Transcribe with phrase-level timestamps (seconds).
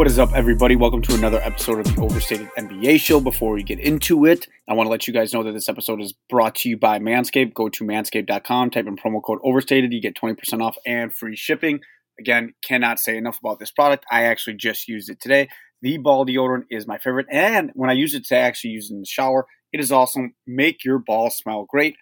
[0.00, 0.76] What is up, everybody?
[0.76, 3.20] Welcome to another episode of the Overstated NBA Show.
[3.20, 6.00] Before we get into it, I want to let you guys know that this episode
[6.00, 7.52] is brought to you by Manscaped.
[7.52, 11.80] Go to manscaped.com, type in promo code Overstated, you get 20% off and free shipping.
[12.18, 14.06] Again, cannot say enough about this product.
[14.10, 15.50] I actually just used it today.
[15.82, 18.94] The ball deodorant is my favorite, and when I use it to actually use it
[18.94, 20.32] in the shower, it is awesome.
[20.46, 21.96] Make your balls smell great.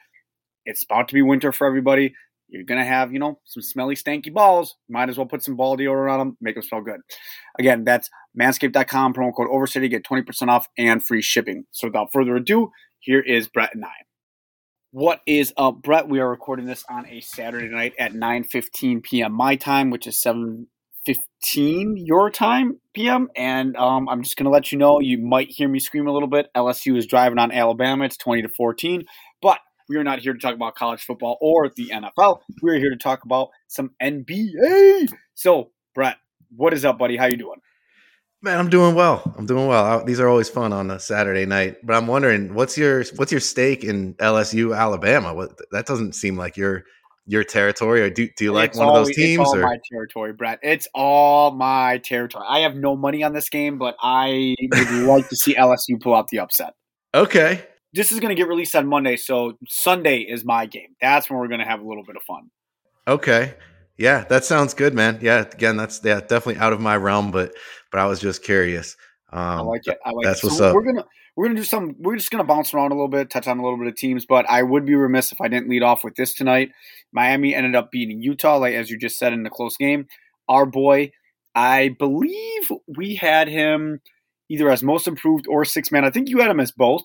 [0.65, 2.15] It's about to be winter for everybody
[2.49, 4.77] you're going to have, you know, some smelly, stanky balls.
[4.89, 7.01] Might as well put some ball deodorant on them, make them smell good.
[7.59, 8.09] Again, that's
[8.41, 11.65] manscaped.com, promo code Overstated, get 20% off and free shipping.
[11.73, 12.71] So without further ado,
[13.01, 13.93] here is Brett and I.
[14.91, 16.09] What is up, Brett?
[16.09, 19.33] We are recording this on a Saturday night at 9.15 p.m.
[19.33, 23.29] my time, which is 7.15 your time p.m.
[23.37, 26.13] And um, I'm just going to let you know, you might hear me scream a
[26.13, 26.49] little bit.
[26.57, 28.07] LSU is driving on Alabama.
[28.07, 29.05] It's 20 to 14.
[29.43, 32.41] But we are not here to talk about college football or the NFL.
[32.63, 35.13] We are here to talk about some NBA.
[35.35, 36.17] So, Brett,
[36.55, 37.17] what is up, buddy?
[37.17, 37.61] How you doing?
[38.41, 39.35] Man, I'm doing well.
[39.37, 40.05] I'm doing well.
[40.05, 41.79] These are always fun on a Saturday night.
[41.83, 45.35] But I'm wondering, what's your what's your stake in LSU Alabama?
[45.35, 46.85] What that doesn't seem like your
[47.29, 48.01] your territory.
[48.01, 49.41] Or do do you like it's one all, of those teams?
[49.41, 49.63] It's all or?
[49.63, 50.61] my territory, Brett.
[50.63, 52.45] It's all my territory.
[52.49, 56.15] I have no money on this game, but I would like to see LSU pull
[56.15, 56.75] out the upset.
[57.15, 60.95] Okay, this is going to get released on Monday, so Sunday is my game.
[61.01, 62.51] That's when we're going to have a little bit of fun.
[63.07, 63.55] Okay.
[63.97, 65.19] Yeah, that sounds good, man.
[65.21, 67.53] Yeah, again, that's yeah, definitely out of my realm, but
[67.91, 68.97] but I was just curious.
[69.33, 69.99] Um, I like it.
[70.05, 70.47] I like that's it.
[70.47, 70.75] what's so up.
[70.75, 71.97] We're gonna we're gonna do some.
[71.99, 74.25] We're just gonna bounce around a little bit, touch on a little bit of teams.
[74.25, 76.71] But I would be remiss if I didn't lead off with this tonight.
[77.13, 80.07] Miami ended up beating Utah, like as you just said in the close game.
[80.49, 81.11] Our boy,
[81.57, 84.01] I believe we had him
[84.49, 86.05] either as most improved or six man.
[86.05, 87.03] I think you had him as both.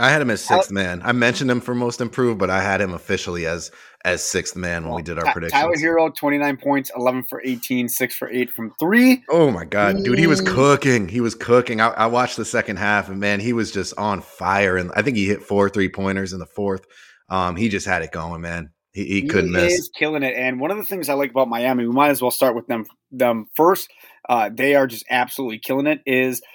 [0.00, 1.00] I had him as sixth man.
[1.04, 3.72] I mentioned him for most improved, but I had him officially as
[4.04, 5.60] as sixth man when we did our Ty- predictions.
[5.60, 9.24] Tyler Herro, 29 points, 11 for 18, 6 for 8 from 3.
[9.28, 11.08] Oh my God, dude, he was cooking.
[11.08, 11.80] He was cooking.
[11.80, 14.76] I, I, watched the second half and man, he was just on fire.
[14.76, 16.86] And I think he hit four three pointers in the fourth.
[17.28, 18.70] Um, he just had it going, man.
[18.92, 19.72] He, he, he couldn't miss.
[19.72, 20.36] Is killing it.
[20.36, 22.68] And one of the things I like about Miami, we might as well start with
[22.68, 23.90] them them first.
[24.28, 26.02] Uh, they are just absolutely killing it.
[26.06, 26.40] Is–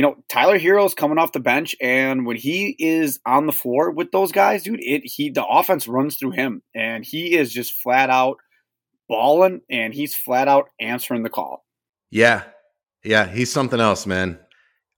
[0.00, 3.90] you know, Tyler Herro's coming off the bench, and when he is on the floor
[3.90, 7.74] with those guys, dude, it he the offense runs through him, and he is just
[7.74, 8.38] flat out
[9.10, 11.66] balling, and he's flat out answering the call.
[12.10, 12.44] Yeah,
[13.04, 14.38] yeah, he's something else, man.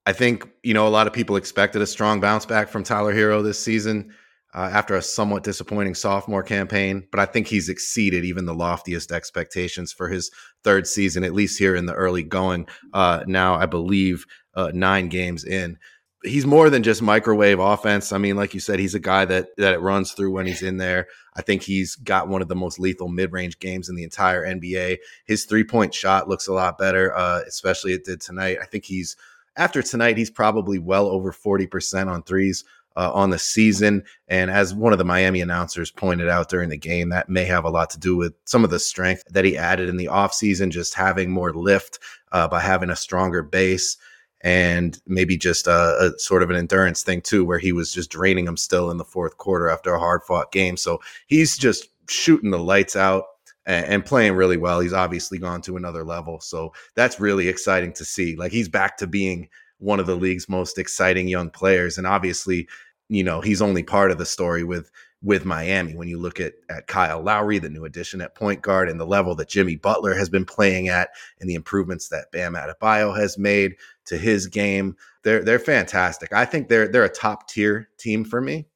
[0.07, 3.13] I think you know a lot of people expected a strong bounce back from Tyler
[3.13, 4.15] Herro this season
[4.55, 9.11] uh, after a somewhat disappointing sophomore campaign, but I think he's exceeded even the loftiest
[9.11, 10.31] expectations for his
[10.63, 12.67] third season, at least here in the early going.
[12.93, 15.79] Uh, now, I believe uh, nine games in.
[16.25, 18.13] He's more than just microwave offense.
[18.13, 20.63] I mean, like you said, he's a guy that that it runs through when he's
[20.63, 21.09] in there.
[21.35, 24.47] I think he's got one of the most lethal mid range games in the entire
[24.47, 24.99] NBA.
[25.25, 28.59] His three point shot looks a lot better, uh, especially it did tonight.
[28.63, 29.17] I think he's
[29.57, 32.65] after tonight, he's probably well over forty percent on threes
[32.97, 34.05] uh, on the season.
[34.29, 37.65] And as one of the Miami announcers pointed out during the game, that may have
[37.65, 40.71] a lot to do with some of the strength that he added in the offseason,
[40.71, 41.99] just having more lift
[42.33, 43.97] uh, by having a stronger base.
[44.45, 48.11] And maybe just a, a, sort of an endurance thing too, where he was just
[48.11, 50.77] draining him still in the fourth quarter after a hard fought game.
[50.77, 53.25] So he's just shooting the lights out
[53.67, 54.81] and, playing really well.
[54.81, 56.41] He's obviously gone to another level.
[56.41, 58.37] So that's really exciting to see.
[58.37, 59.49] Like he's back to being
[59.79, 61.99] one of the league's most exciting young players.
[61.99, 62.69] And obviously,
[63.09, 64.91] you know, he's only part of the story with
[65.23, 65.95] with Miami.
[65.95, 69.07] When you look at at Kyle Lowry, the new addition at point guard, and the
[69.07, 71.11] level that Jimmy Butler has been playing at,
[71.41, 73.77] and the improvements that Bam Adebayo has made
[74.07, 76.33] to his game, they're they're fantastic.
[76.33, 78.67] I think they're they're a top tier team for me.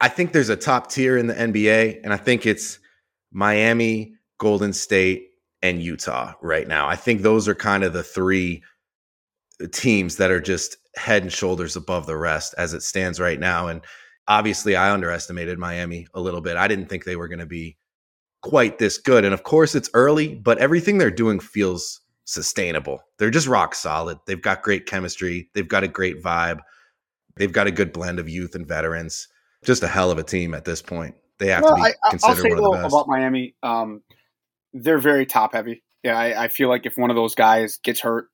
[0.00, 2.80] I think there's a top tier in the NBA, and I think it's
[3.30, 5.28] Miami, Golden State,
[5.62, 6.88] and Utah right now.
[6.88, 8.62] I think those are kind of the three
[9.62, 13.38] uh, teams that are just head and shoulders above the rest as it stands right
[13.38, 13.68] now.
[13.68, 13.80] And
[14.28, 16.56] obviously, I underestimated Miami a little bit.
[16.56, 17.76] I didn't think they were going to be
[18.42, 19.24] quite this good.
[19.24, 22.00] And of course, it's early, but everything they're doing feels
[22.32, 23.02] sustainable.
[23.18, 24.18] They're just rock solid.
[24.26, 26.60] They've got great chemistry, they've got a great vibe,
[27.36, 29.28] they've got a good blend of youth and veterans.
[29.64, 31.14] Just a hell of a team at this point.
[31.38, 32.94] They have well, to be I, considered one of the best.
[32.94, 34.02] About Miami, um,
[34.72, 35.82] they're very top heavy.
[36.02, 38.28] Yeah, I, I feel like if one of those guys gets hurt,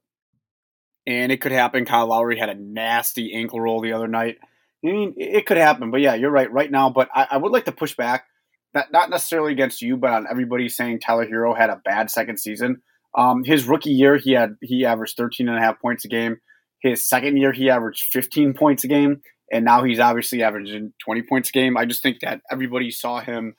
[1.09, 1.87] and it could happen.
[1.87, 4.37] Kyle Lowry had a nasty ankle roll the other night.
[4.85, 6.53] I mean, it could happen, but yeah, you're right.
[6.53, 8.27] Right now, but I, I would like to push back,
[8.75, 12.39] not, not necessarily against you, but on everybody saying Tyler Herro had a bad second
[12.39, 12.83] season.
[13.17, 16.39] Um, his rookie year, he had he averaged 13 and a half points a game.
[16.81, 19.21] His second year, he averaged 15 points a game,
[19.51, 21.77] and now he's obviously averaging 20 points a game.
[21.77, 23.57] I just think that everybody saw him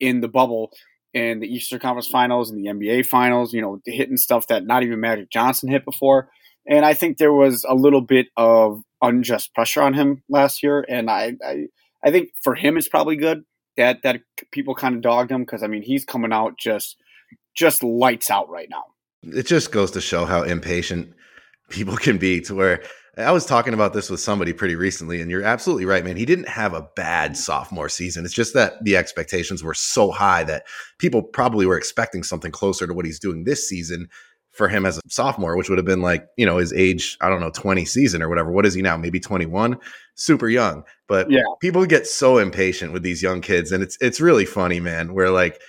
[0.00, 0.72] in the bubble
[1.12, 3.52] in the Eastern Conference Finals and the NBA Finals.
[3.52, 6.30] You know, hitting stuff that not even Magic Johnson hit before.
[6.66, 10.84] And I think there was a little bit of unjust pressure on him last year,
[10.88, 11.66] and I, I,
[12.04, 13.42] I think for him it's probably good
[13.76, 14.20] that that
[14.52, 16.96] people kind of dogged him because I mean he's coming out just
[17.54, 18.84] just lights out right now.
[19.22, 21.14] It just goes to show how impatient
[21.68, 22.82] people can be to where
[23.18, 26.16] I was talking about this with somebody pretty recently, and you're absolutely right, man.
[26.16, 28.24] He didn't have a bad sophomore season.
[28.24, 30.64] It's just that the expectations were so high that
[30.98, 34.08] people probably were expecting something closer to what he's doing this season
[34.52, 37.28] for him as a sophomore, which would have been like, you know, his age, I
[37.28, 38.50] don't know, 20 season or whatever.
[38.50, 38.96] What is he now?
[38.96, 39.78] Maybe 21?
[40.14, 40.84] Super young.
[41.06, 41.40] But yeah.
[41.60, 43.72] people get so impatient with these young kids.
[43.72, 45.60] And it's it's really funny, man, where like,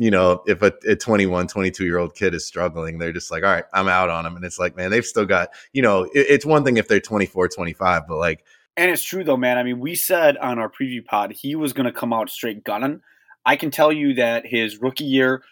[0.00, 3.44] you know, if a, a 21, 22 year old kid is struggling, they're just like,
[3.44, 4.34] all right, I'm out on them.
[4.34, 7.00] And it's like, man, they've still got, you know, it, it's one thing if they're
[7.00, 8.42] 24, 25, but like,
[8.78, 9.58] and it's true though, man.
[9.58, 12.64] I mean, we said on our preview pod he was going to come out straight
[12.64, 13.02] gunning.
[13.44, 15.42] I can tell you that his rookie year,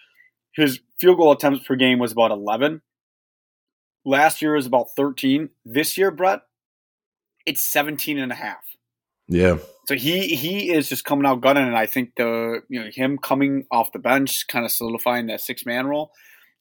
[0.52, 2.80] his field goal attempts per game was about 11.
[4.06, 5.50] Last year was about 13.
[5.66, 6.40] This year, Brett,
[7.44, 8.64] it's 17 and a half.
[9.28, 9.58] Yeah.
[9.86, 13.18] So he he is just coming out gunning, and I think the you know him
[13.18, 16.10] coming off the bench, kind of solidifying that six man role.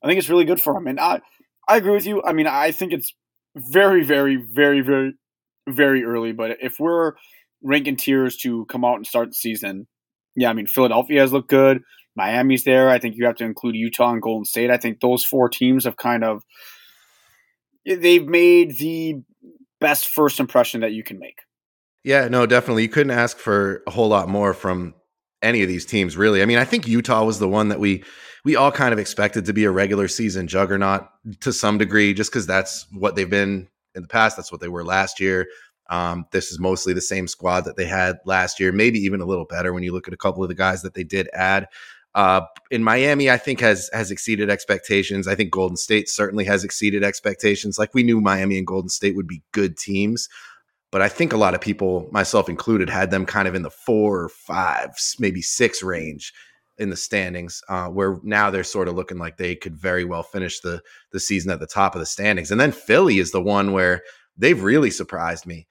[0.03, 1.21] I think it's really good for him, and I
[1.67, 2.21] I agree with you.
[2.23, 3.13] I mean, I think it's
[3.55, 5.13] very, very, very, very,
[5.67, 6.31] very early.
[6.31, 7.13] But if we're
[7.63, 9.87] ranking tiers to come out and start the season,
[10.35, 11.81] yeah, I mean Philadelphia has looked good.
[12.15, 12.89] Miami's there.
[12.89, 14.71] I think you have to include Utah and Golden State.
[14.71, 16.43] I think those four teams have kind of
[17.85, 19.21] they've made the
[19.79, 21.37] best first impression that you can make.
[22.07, 22.83] Yeah, no, definitely.
[22.83, 24.95] You couldn't ask for a whole lot more from
[25.41, 26.41] any of these teams, really.
[26.41, 28.01] I mean, I think Utah was the one that we
[28.45, 31.05] we all kind of expected to be a regular season juggernaut
[31.41, 34.37] to some degree, just because that's what they've been in the past.
[34.37, 35.47] That's what they were last year.
[35.89, 39.25] Um, this is mostly the same squad that they had last year, maybe even a
[39.25, 41.67] little better when you look at a couple of the guys that they did add.
[42.15, 45.27] Uh, in Miami, I think has has exceeded expectations.
[45.27, 47.77] I think Golden State certainly has exceeded expectations.
[47.77, 50.29] Like we knew Miami and Golden State would be good teams,
[50.91, 53.69] but I think a lot of people, myself included, had them kind of in the
[53.69, 54.89] four or five,
[55.19, 56.33] maybe six range
[56.77, 57.61] in the standings.
[57.67, 60.81] Uh, where now they're sort of looking like they could very well finish the
[61.11, 62.51] the season at the top of the standings.
[62.51, 64.01] And then Philly is the one where
[64.37, 65.67] they've really surprised me.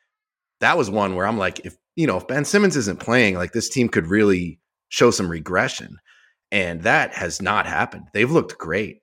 [0.61, 3.53] That was one where I'm like, if you know, if Ben Simmons isn't playing, like
[3.53, 5.99] this team could really show some regression
[6.53, 8.07] and that has not happened.
[8.13, 9.03] They've looked great.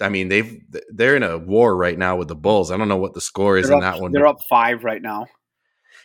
[0.00, 0.60] I mean, they've
[0.90, 2.70] they're in a war right now with the Bulls.
[2.70, 4.12] I don't know what the score is they're in up, that one.
[4.12, 5.26] They're up five right now.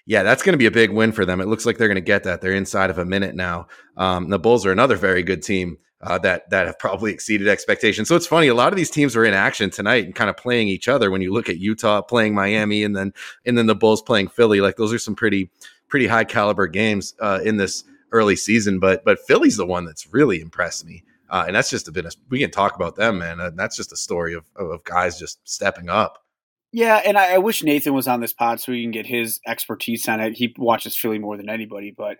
[0.10, 1.40] Yeah, that's going to be a big win for them.
[1.40, 2.42] It looks like they're going to get that.
[2.42, 3.68] They're inside of a minute now.
[3.96, 8.08] Um, the Bulls are another very good team uh, that that have probably exceeded expectations.
[8.08, 8.48] So it's funny.
[8.48, 11.12] A lot of these teams are in action tonight and kind of playing each other.
[11.12, 13.14] When you look at Utah playing Miami and then
[13.46, 15.52] and then the Bulls playing Philly, like those are some pretty
[15.90, 18.80] pretty high caliber games uh, in this early season.
[18.80, 21.04] But but Philly's the one that's really impressed me.
[21.30, 23.40] Uh, and that's just a bit of, we can talk about them, man.
[23.40, 26.26] And that's just a story of, of guys just stepping up.
[26.71, 29.39] Yeah, and I, I, wish Nathan was on this pod so we can get his
[29.48, 30.38] expertise on it.
[30.38, 32.18] He watches Philly more than anybody, but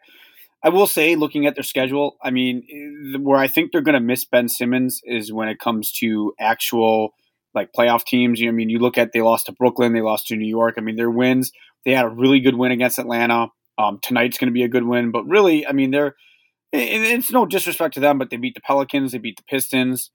[0.64, 4.00] I will say, looking at their schedule, I mean, where I think they're going to
[4.00, 7.14] miss Ben Simmons is when it comes to actual
[7.54, 8.40] like playoff teams.
[8.40, 10.48] You know, I mean, you look at they lost to Brooklyn, they lost to New
[10.48, 10.76] York.
[10.78, 11.52] I mean, their wins.
[11.86, 13.48] They had a really good win against Atlanta.
[13.78, 16.16] Um, tonight's going to be a good win, but really, I mean, they're
[16.72, 20.12] it's no disrespect to them, but they beat the Pelicans, they beat the Pistons,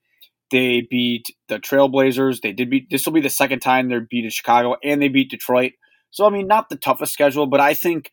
[0.51, 2.41] they beat the Trailblazers.
[2.41, 2.89] They did beat.
[2.89, 5.73] This will be the second time they're beat Chicago, and they beat Detroit.
[6.11, 8.11] So I mean, not the toughest schedule, but I think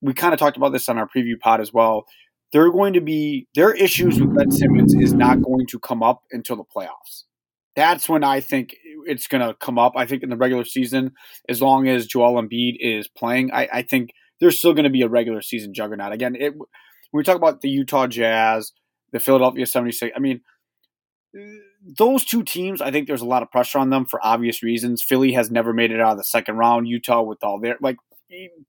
[0.00, 2.06] we kind of talked about this on our preview pod as well.
[2.52, 6.22] They're going to be their issues with Ben Simmons is not going to come up
[6.30, 7.24] until the playoffs.
[7.76, 8.74] That's when I think
[9.06, 9.92] it's going to come up.
[9.96, 11.12] I think in the regular season,
[11.48, 15.02] as long as Joel Embiid is playing, I, I think there's still going to be
[15.02, 16.12] a regular season juggernaut.
[16.12, 18.72] Again, it when we talk about the Utah Jazz,
[19.12, 20.40] the Philadelphia 76, I mean,
[21.98, 25.02] those two teams, I think there's a lot of pressure on them for obvious reasons.
[25.02, 26.88] Philly has never made it out of the second round.
[26.88, 27.96] Utah, with all their, like,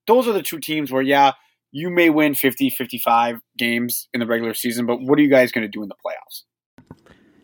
[0.08, 1.34] those are the two teams where, yeah,
[1.72, 5.51] you may win 50, 55 games in the regular season, but what are you guys
[5.51, 6.44] going to do in the playoffs?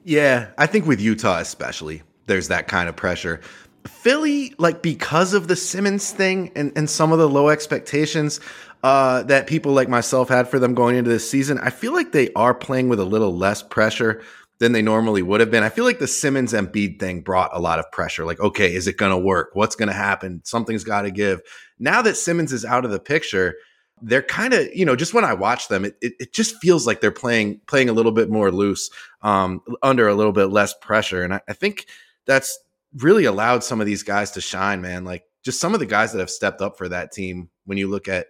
[0.03, 3.41] Yeah, I think with Utah especially, there's that kind of pressure.
[3.88, 8.39] Philly, like because of the Simmons thing and, and some of the low expectations,
[8.84, 12.12] uh, that people like myself had for them going into this season, I feel like
[12.12, 14.22] they are playing with a little less pressure
[14.59, 15.63] than they normally would have been.
[15.63, 18.25] I feel like the Simmons Embiid thing brought a lot of pressure.
[18.25, 19.50] Like, okay, is it going to work?
[19.53, 20.41] What's going to happen?
[20.45, 21.41] Something's got to give.
[21.77, 23.55] Now that Simmons is out of the picture,
[24.01, 26.85] they're kind of, you know, just when I watch them, it, it, it, just feels
[26.85, 28.89] like they're playing playing a little bit more loose,
[29.21, 31.24] um, under a little bit less pressure.
[31.24, 31.85] And I, I think
[32.25, 32.57] that's
[32.97, 35.05] really allowed some of these guys to shine, man.
[35.05, 37.50] Like just some of the guys that have stepped up for that team.
[37.65, 38.27] When you look at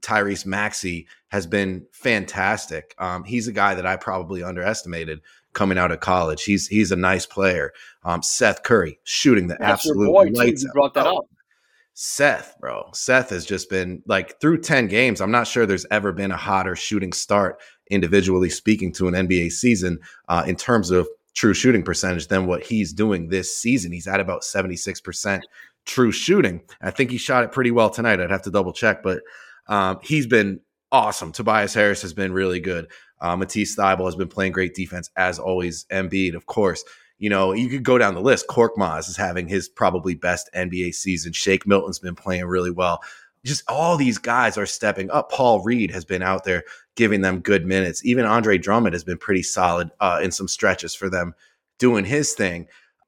[0.00, 2.94] Tyrese Maxey has been fantastic.
[2.98, 5.20] Um, he's a guy that I probably underestimated
[5.54, 6.44] coming out of college.
[6.44, 7.72] He's he's a nice player.
[8.04, 10.62] Um, Seth Curry shooting the That's absolute boy, lights.
[10.62, 11.24] You brought that up.
[11.94, 12.90] Seth, bro.
[12.92, 15.20] Seth has just been like through 10 games.
[15.20, 19.52] I'm not sure there's ever been a hotter shooting start, individually speaking, to an NBA
[19.52, 23.92] season uh, in terms of true shooting percentage than what he's doing this season.
[23.92, 25.40] He's at about 76%
[25.84, 26.62] true shooting.
[26.82, 28.20] I think he shot it pretty well tonight.
[28.20, 29.22] I'd have to double check, but
[29.68, 31.32] um, he's been awesome.
[31.32, 32.88] Tobias Harris has been really good.
[33.24, 35.86] Uh, Matisse has been playing great defense as always.
[35.90, 36.84] Embiid, of course.
[37.18, 38.48] You know, you could go down the list.
[38.48, 41.32] Korkmaz is having his probably best NBA season.
[41.32, 43.00] Shake Milton's been playing really well.
[43.42, 45.30] Just all these guys are stepping up.
[45.30, 46.64] Paul Reed has been out there
[46.96, 48.04] giving them good minutes.
[48.04, 51.34] Even Andre Drummond has been pretty solid uh, in some stretches for them
[51.78, 52.66] doing his thing.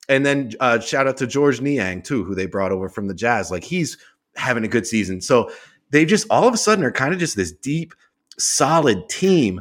[0.08, 3.14] And then uh, shout out to Georges Niang too, who they brought over from the
[3.14, 3.50] Jazz.
[3.50, 3.98] Like he's
[4.36, 5.20] having a good season.
[5.20, 5.50] So
[5.90, 7.92] they just all of a sudden are kind of just this deep,
[8.38, 9.60] solid team.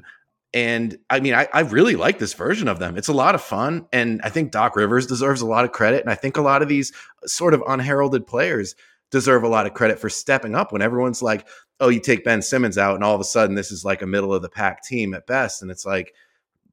[0.56, 2.98] And I mean, I, I, really like this version of them.
[2.98, 3.88] It's a lot of fun.
[3.92, 6.00] And I think Doc Rivers deserves a lot of credit.
[6.00, 8.74] And I think a lot of these uh, sort of unheralded players
[9.12, 11.46] deserve a lot of credit for stepping up when everyone's like,
[11.82, 14.08] oh, you take Ben Simmons out, and all of a sudden this is like a
[14.08, 15.62] middle of the pack team at best.
[15.62, 16.14] And it's like,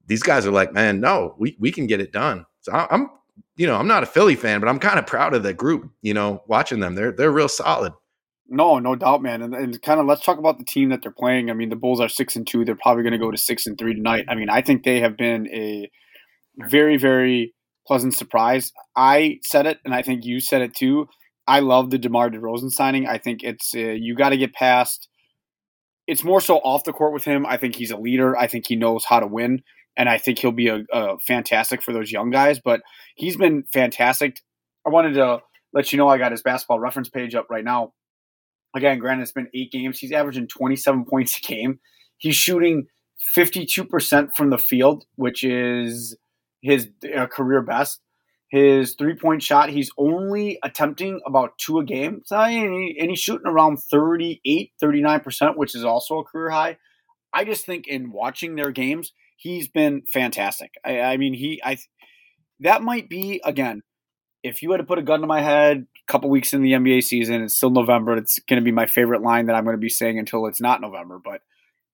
[0.07, 2.45] these guys are like, man, no, we, we can get it done.
[2.61, 3.09] So I'm,
[3.57, 5.91] you know, I'm not a Philly fan, but I'm kind of proud of the group,
[6.01, 6.95] you know, watching them.
[6.95, 7.91] They're, they're real solid.
[8.47, 9.41] No, no doubt, man.
[9.41, 11.49] And, and kind of let's talk about the team that they're playing.
[11.49, 12.65] I mean, the Bulls are six and two.
[12.65, 14.25] They're probably going to go to six and three tonight.
[14.27, 15.89] I mean, I think they have been a
[16.57, 17.53] very, very
[17.87, 18.71] pleasant surprise.
[18.95, 21.07] I said it, and I think you said it too.
[21.47, 23.07] I love the DeMar DeRozan signing.
[23.07, 25.07] I think it's uh, you got to get past.
[26.05, 27.45] It's more so off the court with him.
[27.45, 28.37] I think he's a leader.
[28.37, 29.63] I think he knows how to win,
[29.95, 32.59] and I think he'll be a, a fantastic for those young guys.
[32.59, 32.81] But
[33.15, 34.41] he's been fantastic.
[34.85, 35.39] I wanted to
[35.73, 37.93] let you know I got his basketball reference page up right now
[38.75, 39.99] Again, granted, it's been eight games.
[39.99, 41.79] He's averaging 27 points a game.
[42.17, 42.87] He's shooting
[43.35, 46.17] 52% from the field, which is
[46.61, 48.01] his uh, career best.
[48.49, 52.21] His three point shot, he's only attempting about two a game.
[52.25, 56.77] So, and, he's shooting around 38, 39%, which is also a career high.
[57.33, 60.71] I just think in watching their games, he's been fantastic.
[60.85, 61.77] I, I mean, he, I,
[62.59, 63.81] that might be, again,
[64.43, 66.73] if you had to put a gun to my head, a couple weeks in the
[66.73, 68.17] NBA season, it's still November.
[68.17, 70.61] It's going to be my favorite line that I'm going to be saying until it's
[70.61, 71.19] not November.
[71.23, 71.41] But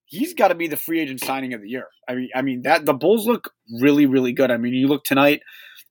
[0.06, 1.86] he's got to be the free agent signing of the year.
[2.08, 4.50] I mean, I mean that the Bulls look really, really good.
[4.50, 5.42] I mean, you look tonight.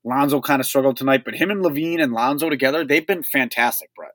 [0.03, 3.89] Lonzo kind of struggled tonight, but him and LaVine and Lonzo together, they've been fantastic,
[3.95, 4.13] Brett.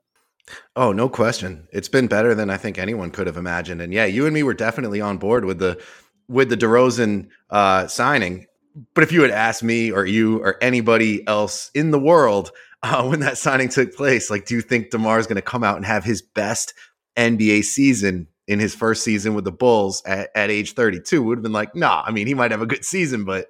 [0.75, 1.67] Oh, no question.
[1.71, 3.81] It's been better than I think anyone could have imagined.
[3.81, 5.81] And yeah, you and me were definitely on board with the
[6.27, 8.47] with the DeRozan uh, signing.
[8.93, 12.51] But if you had asked me or you or anybody else in the world
[12.83, 15.63] uh, when that signing took place, like, do you think DeMar is going to come
[15.63, 16.73] out and have his best
[17.17, 21.23] NBA season in his first season with the Bulls at, at age 32?
[21.23, 23.47] Would have been like, nah, I mean, he might have a good season, but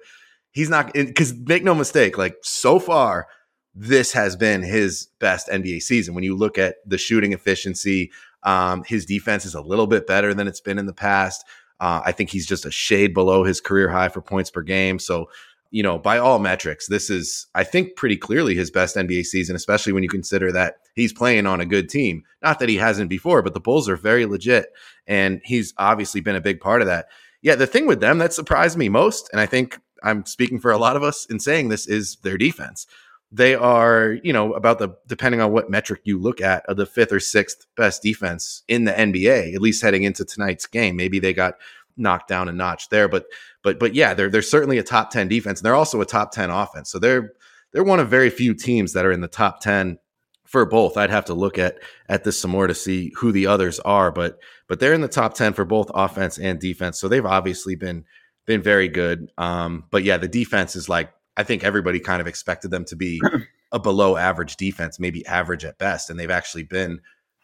[0.52, 3.26] he's not, because make no mistake, like, so far,
[3.74, 6.14] this has been his best NBA season.
[6.14, 8.10] When you look at the shooting efficiency,
[8.42, 11.44] um, his defense is a little bit better than it's been in the past.
[11.80, 14.98] Uh, I think he's just a shade below his career high for points per game.
[14.98, 15.28] So,
[15.70, 19.56] you know, by all metrics, this is, I think, pretty clearly his best NBA season,
[19.56, 22.22] especially when you consider that he's playing on a good team.
[22.42, 24.66] Not that he hasn't before, but the Bulls are very legit.
[25.06, 27.06] And he's obviously been a big part of that.
[27.42, 30.70] Yeah, the thing with them that surprised me most, and I think I'm speaking for
[30.70, 32.86] a lot of us in saying this, is their defense.
[33.32, 37.12] They are, you know, about the depending on what metric you look at, the fifth
[37.12, 40.96] or sixth best defense in the NBA, at least heading into tonight's game.
[40.96, 41.54] Maybe they got
[41.96, 43.26] knocked down a notch there, but
[43.62, 46.30] but but yeah, they're they're certainly a top ten defense, and they're also a top
[46.30, 46.90] ten offense.
[46.90, 47.32] So they're
[47.72, 49.98] they're one of very few teams that are in the top ten
[50.44, 50.96] for both.
[50.96, 51.78] I'd have to look at
[52.08, 55.08] at this some more to see who the others are, but but they're in the
[55.08, 57.00] top ten for both offense and defense.
[57.00, 58.04] So they've obviously been
[58.46, 59.30] been very good.
[59.36, 62.96] Um, but yeah, the defense is like I think everybody kind of expected them to
[62.96, 63.20] be
[63.72, 67.00] a below average defense, maybe average at best, and they've actually been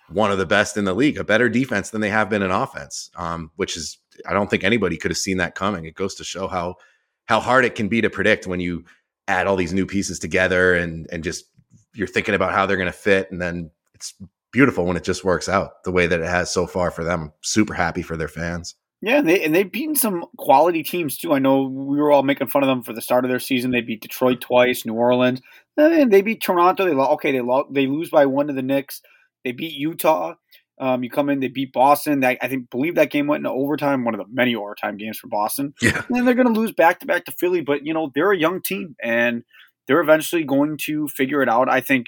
[0.08, 2.50] one of the best in the league, a better defense than they have been in
[2.50, 5.84] offense, um, which is I don't think anybody could have seen that coming.
[5.84, 6.76] It goes to show how
[7.26, 8.84] how hard it can be to predict when you
[9.28, 11.44] add all these new pieces together and and just
[11.94, 14.14] you're thinking about how they're going to fit, and then it's
[14.50, 17.22] beautiful when it just works out the way that it has so far for them.
[17.22, 18.74] I'm super happy for their fans.
[19.02, 21.32] Yeah, and they and they've beaten some quality teams too.
[21.32, 23.72] I know we were all making fun of them for the start of their season.
[23.72, 25.42] They beat Detroit twice, New Orleans,
[25.76, 26.84] and they beat Toronto.
[26.84, 29.02] They lost okay, they lost they lose by one to the Knicks.
[29.44, 30.34] They beat Utah.
[30.80, 32.20] Um, you come in, they beat Boston.
[32.20, 35.18] That I think believe that game went into overtime, one of the many overtime games
[35.18, 35.74] for Boston.
[35.82, 38.30] Yeah, and they're going to lose back to back to Philly, but you know they're
[38.30, 39.42] a young team and
[39.88, 41.68] they're eventually going to figure it out.
[41.68, 42.06] I think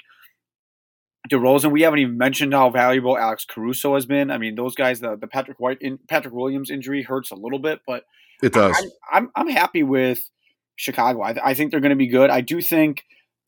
[1.29, 4.31] DeRozan, we haven't even mentioned how valuable Alex Caruso has been.
[4.31, 7.59] I mean, those guys, the, the Patrick White, in, Patrick Williams injury hurts a little
[7.59, 8.03] bit, but
[8.41, 8.75] it does.
[9.11, 10.19] I, I'm, I'm happy with
[10.75, 11.21] Chicago.
[11.21, 12.29] I, I think they're going to be good.
[12.29, 13.03] I do think,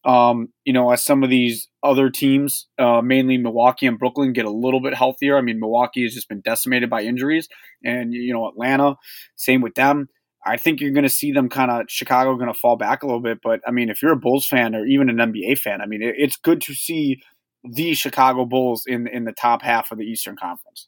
[0.05, 4.45] um, you know, as some of these other teams, uh, mainly Milwaukee and Brooklyn, get
[4.45, 5.37] a little bit healthier.
[5.37, 7.47] I mean, Milwaukee has just been decimated by injuries,
[7.83, 8.95] and you know, Atlanta,
[9.35, 10.07] same with them.
[10.45, 13.05] I think you're going to see them kind of Chicago going to fall back a
[13.05, 13.39] little bit.
[13.43, 16.01] But I mean, if you're a Bulls fan or even an NBA fan, I mean,
[16.01, 17.19] it, it's good to see
[17.63, 20.87] the Chicago Bulls in in the top half of the Eastern Conference.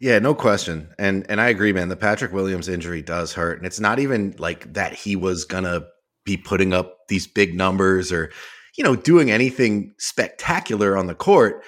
[0.00, 0.88] Yeah, no question.
[0.98, 1.88] And and I agree, man.
[1.88, 3.58] The Patrick Williams injury does hurt.
[3.58, 5.82] And it's not even like that he was gonna
[6.24, 8.30] be putting up these big numbers or,
[8.76, 11.64] you know, doing anything spectacular on the court.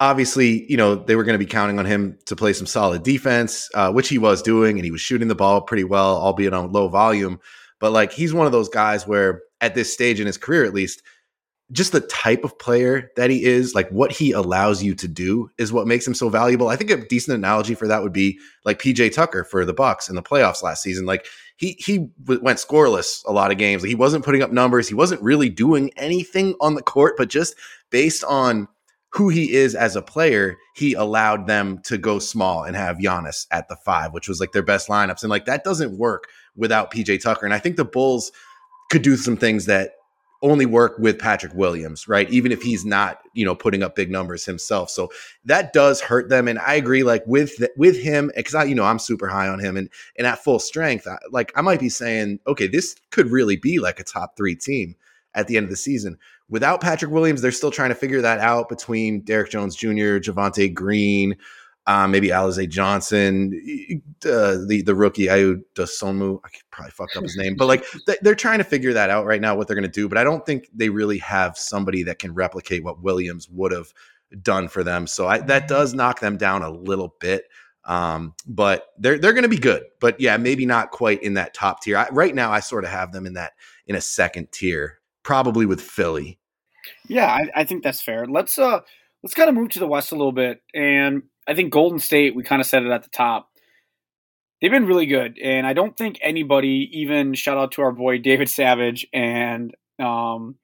[0.00, 3.02] Obviously, you know, they were going to be counting on him to play some solid
[3.02, 6.54] defense, uh, which he was doing, and he was shooting the ball pretty well, albeit
[6.54, 7.40] on low volume.
[7.80, 10.72] But like he's one of those guys where at this stage in his career, at
[10.72, 11.02] least,
[11.70, 15.50] just the type of player that he is, like what he allows you to do,
[15.58, 16.68] is what makes him so valuable.
[16.68, 20.08] I think a decent analogy for that would be like PJ Tucker for the Bucks
[20.08, 21.04] in the playoffs last season.
[21.04, 23.82] Like he he went scoreless a lot of games.
[23.82, 24.88] He wasn't putting up numbers.
[24.88, 27.54] He wasn't really doing anything on the court, but just
[27.90, 28.68] based on
[29.10, 33.46] who he is as a player, he allowed them to go small and have Giannis
[33.50, 35.22] at the five, which was like their best lineups.
[35.22, 37.46] And like that doesn't work without PJ Tucker.
[37.46, 38.32] And I think the Bulls
[38.90, 39.92] could do some things that
[40.42, 42.30] only work with Patrick Williams, right?
[42.30, 44.88] Even if he's not, you know, putting up big numbers himself.
[44.90, 45.10] So
[45.44, 46.46] that does hurt them.
[46.46, 49.48] And I agree, like with the, with him, because I, you know, I'm super high
[49.48, 52.94] on him, and and at full strength, I, like I might be saying, okay, this
[53.10, 54.94] could really be like a top three team
[55.34, 56.16] at the end of the season.
[56.48, 60.72] Without Patrick Williams, they're still trying to figure that out between Derrick Jones Jr., Javonte
[60.72, 61.36] Green,
[61.88, 63.46] um, maybe Alize Johnson,
[64.26, 66.38] uh, the the rookie Ayo Dosunmu.
[66.44, 67.82] I could probably fuck up his name, but like
[68.20, 70.06] they're trying to figure that out right now what they're going to do.
[70.06, 73.94] But I don't think they really have somebody that can replicate what Williams would have
[74.42, 75.06] done for them.
[75.06, 77.44] So I, that does knock them down a little bit.
[77.84, 79.84] Um, but they're they're going to be good.
[79.98, 81.96] But yeah, maybe not quite in that top tier.
[81.96, 83.52] I, right now, I sort of have them in that
[83.86, 86.38] in a second tier, probably with Philly.
[87.08, 88.26] Yeah, I, I think that's fair.
[88.26, 88.80] Let's uh
[89.22, 92.36] let's kind of move to the west a little bit and I think Golden State,
[92.36, 93.48] we kind of said it at the top.
[94.60, 98.18] They've been really good, and I don't think anybody, even shout out to our boy
[98.18, 100.56] David Savage, and um,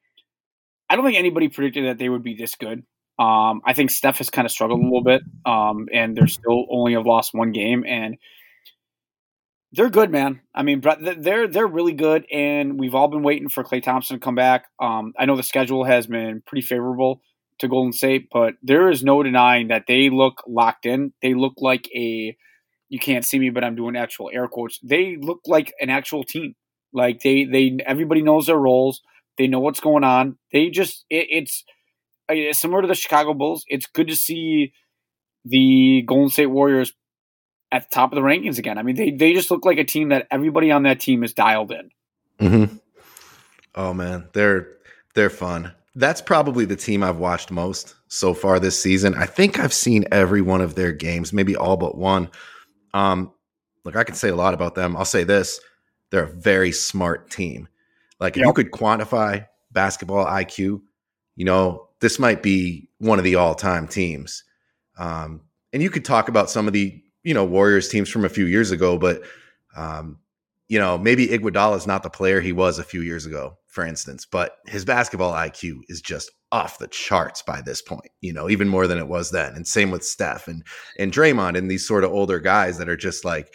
[0.89, 2.83] I don't think anybody predicted that they would be this good.
[3.17, 6.65] Um, I think Steph has kind of struggled a little bit, um, and they're still
[6.69, 8.17] only have lost one game, and
[9.71, 10.41] they're good, man.
[10.53, 14.23] I mean, they're they're really good, and we've all been waiting for Klay Thompson to
[14.23, 14.65] come back.
[14.79, 17.21] Um, I know the schedule has been pretty favorable
[17.59, 21.13] to Golden State, but there is no denying that they look locked in.
[21.21, 22.35] They look like a
[22.89, 24.79] you can't see me, but I'm doing actual air quotes.
[24.83, 26.55] They look like an actual team.
[26.93, 29.01] Like they they everybody knows their roles.
[29.37, 30.37] They know what's going on.
[30.51, 31.63] They just it, it's,
[32.29, 33.65] it's similar to the Chicago Bulls.
[33.67, 34.73] It's good to see
[35.43, 36.93] the Golden State Warriors
[37.71, 38.77] at the top of the rankings again.
[38.77, 41.33] I mean, they they just look like a team that everybody on that team is
[41.33, 41.89] dialed in.
[42.39, 42.75] Mm-hmm.
[43.75, 44.77] Oh man, they're
[45.15, 49.15] they're fun that's probably the team I've watched most so far this season.
[49.15, 52.29] I think I've seen every one of their games, maybe all but one.
[52.93, 53.31] Um,
[53.85, 54.97] look, I can say a lot about them.
[54.97, 55.59] I'll say this:
[56.11, 57.67] they're a very smart team.
[58.19, 58.47] Like if yep.
[58.47, 60.81] you could quantify basketball IQ,
[61.35, 64.43] you know, this might be one of the all-time teams.
[64.97, 65.41] Um,
[65.73, 68.45] and you could talk about some of the, you know, Warriors teams from a few
[68.45, 69.23] years ago, but
[69.75, 70.19] um,
[70.67, 73.85] you know, maybe Iguodala is not the player he was a few years ago, for
[73.85, 78.49] instance, but his basketball IQ is just off the charts by this point, you know,
[78.49, 79.53] even more than it was then.
[79.53, 80.63] And same with Steph and
[80.97, 83.53] and Draymond and these sort of older guys that are just like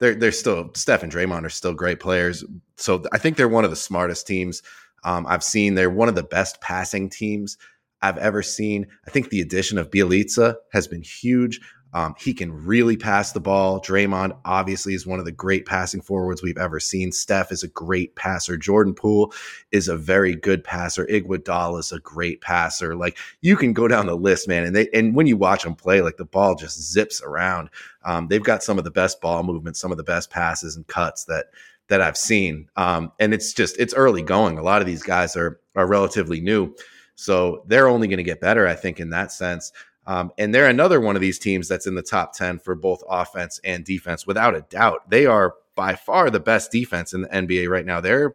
[0.00, 2.44] they're they're still Steph and Draymond are still great players.
[2.76, 4.62] So I think they're one of the smartest teams
[5.04, 5.74] um, I've seen.
[5.74, 7.56] They're one of the best passing teams
[8.02, 8.86] I've ever seen.
[9.06, 11.60] I think the addition of Bjelica has been huge.
[11.94, 13.80] Um, he can really pass the ball.
[13.80, 17.12] Draymond obviously is one of the great passing forwards we've ever seen.
[17.12, 18.56] Steph is a great passer.
[18.56, 19.32] Jordan Poole
[19.72, 21.06] is a very good passer.
[21.06, 22.94] Iguodala is a great passer.
[22.94, 24.64] Like you can go down the list, man.
[24.64, 27.70] And they and when you watch them play, like the ball just zips around.
[28.04, 30.86] Um, they've got some of the best ball movements, some of the best passes and
[30.86, 31.46] cuts that
[31.88, 32.68] that I've seen.
[32.76, 34.58] Um, and it's just it's early going.
[34.58, 36.74] A lot of these guys are are relatively new.
[37.18, 39.72] So they're only going to get better, I think, in that sense.
[40.08, 43.02] Um, and they're another one of these teams that's in the top 10 for both
[43.10, 45.08] offense and defense, without a doubt.
[45.10, 48.00] They are by far the best defense in the NBA right now.
[48.00, 48.34] They're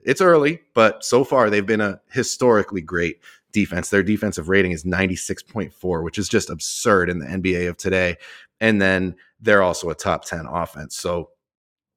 [0.00, 3.20] it's early, but so far they've been a historically great
[3.52, 3.88] defense.
[3.88, 8.16] Their defensive rating is 96.4, which is just absurd in the NBA of today.
[8.60, 10.96] And then they're also a top 10 offense.
[10.96, 11.30] So,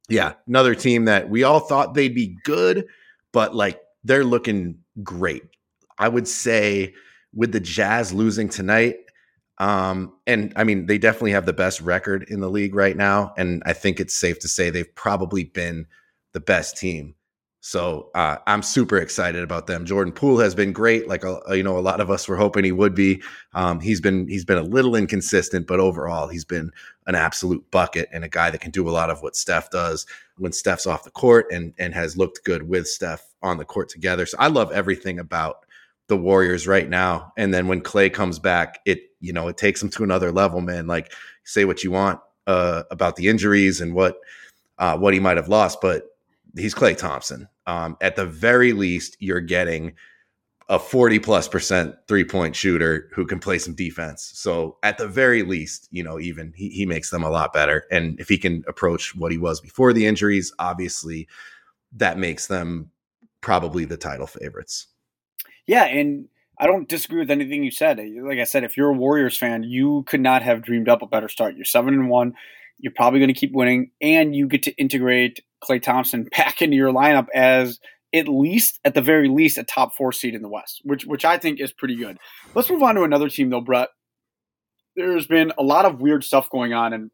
[0.10, 2.86] yeah, another team that we all thought they'd be good,
[3.34, 5.44] but like they're looking great.
[5.98, 6.94] I would say
[7.34, 8.98] with the Jazz losing tonight,
[9.60, 13.34] um, and I mean, they definitely have the best record in the league right now.
[13.38, 15.88] And I think it's safe to say they've probably been
[16.34, 17.16] the best team.
[17.60, 19.84] So uh, I'm super excited about them.
[19.84, 22.64] Jordan Poole has been great, like uh, you know, a lot of us were hoping
[22.64, 23.22] he would be.
[23.54, 26.72] Um, he's been he's been a little inconsistent, but overall, he's been
[27.08, 30.06] an absolute bucket and a guy that can do a lot of what Steph does
[30.38, 33.90] when Steph's off the court, and and has looked good with Steph on the court
[33.90, 34.26] together.
[34.26, 35.66] So I love everything about
[36.08, 37.34] the Warriors right now.
[37.38, 40.62] And then when Klay comes back, it you know it takes them to another level,
[40.62, 40.88] man.
[40.88, 41.12] Like
[41.44, 44.18] say what you want uh, about the injuries and what
[44.78, 46.04] uh, what he might have lost, but
[46.56, 47.48] he's Klay Thompson.
[47.66, 49.94] Um, at the very least, you're getting
[50.70, 54.32] a 40 plus percent three point shooter who can play some defense.
[54.36, 57.86] So at the very least, you know, even he, he makes them a lot better.
[57.90, 61.28] And if he can approach what he was before the injuries, obviously
[61.94, 62.92] that makes them
[63.40, 64.88] probably the title favorites.
[65.68, 66.28] Yeah, and
[66.60, 68.00] I don't disagree with anything you said.
[68.00, 71.08] Like I said, if you're a Warriors fan, you could not have dreamed up a
[71.08, 71.56] better start.
[71.56, 72.34] You're seven and one.
[72.80, 76.76] You're probably going to keep winning, and you get to integrate Klay Thompson back into
[76.76, 77.80] your lineup as
[78.14, 81.26] at least, at the very least, a top four seed in the West, which which
[81.26, 82.18] I think is pretty good.
[82.56, 83.90] Let's move on to another team, though, Brett.
[84.96, 87.12] There's been a lot of weird stuff going on, and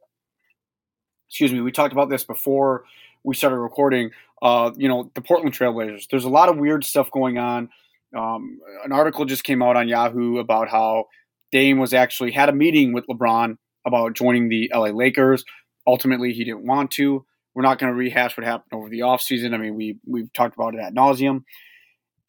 [1.28, 2.86] excuse me, we talked about this before
[3.24, 4.12] we started recording.
[4.42, 6.08] Uh, you know, the Portland Trailblazers.
[6.10, 7.70] There's a lot of weird stuff going on.
[8.16, 11.06] Um, an article just came out on Yahoo about how
[11.52, 15.44] Dame was actually had a meeting with LeBron about joining the LA Lakers.
[15.86, 17.26] Ultimately, he didn't want to.
[17.54, 19.54] We're not going to rehash what happened over the offseason.
[19.54, 21.44] I mean, we we've talked about it at nauseum.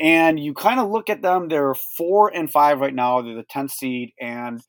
[0.01, 3.23] And you kind of look at them; they're four and five right now.
[3.23, 4.61] They're the tenth seed, and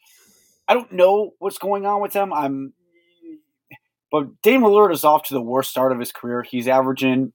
[0.68, 2.32] I don't know what's going on with them.
[2.32, 2.74] I'm,
[4.12, 6.44] but Dame Lillard is off to the worst start of his career.
[6.44, 7.34] He's averaging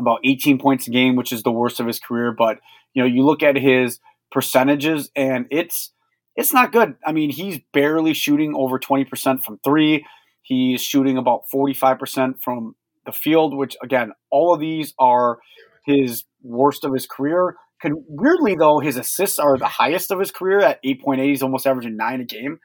[0.00, 2.32] about 18 points a game, which is the worst of his career.
[2.32, 2.58] But
[2.94, 5.90] you know, you look at his percentages and it's
[6.36, 6.96] it's not good.
[7.06, 10.04] I mean, he's barely shooting over 20% from 3.
[10.42, 12.74] He's shooting about 45% from
[13.06, 15.38] the field, which again, all of these are
[15.86, 17.56] his worst of his career.
[17.80, 21.24] Can weirdly though, his assists are the highest of his career at 8.8.
[21.24, 22.58] He's almost averaging 9 a game.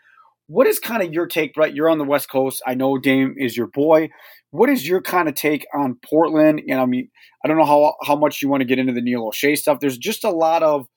[0.49, 1.75] What is kind of your take, Brett?
[1.75, 2.63] You're on the West Coast.
[2.65, 4.09] I know Dame is your boy.
[4.49, 6.63] What is your kind of take on Portland?
[6.67, 7.07] And I mean,
[7.45, 9.79] I don't know how how much you want to get into the Neil Olshey stuff.
[9.79, 10.88] There's just a lot of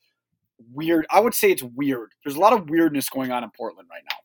[0.73, 1.07] weird.
[1.11, 2.12] I would say it's weird.
[2.25, 4.17] There's a lot of weirdness going on in Portland right now.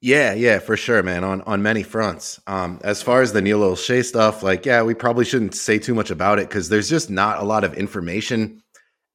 [0.00, 1.22] Yeah, yeah, for sure, man.
[1.22, 2.40] On on many fronts.
[2.46, 5.94] Um, as far as the Neil Olshey stuff, like, yeah, we probably shouldn't say too
[5.94, 8.62] much about it because there's just not a lot of information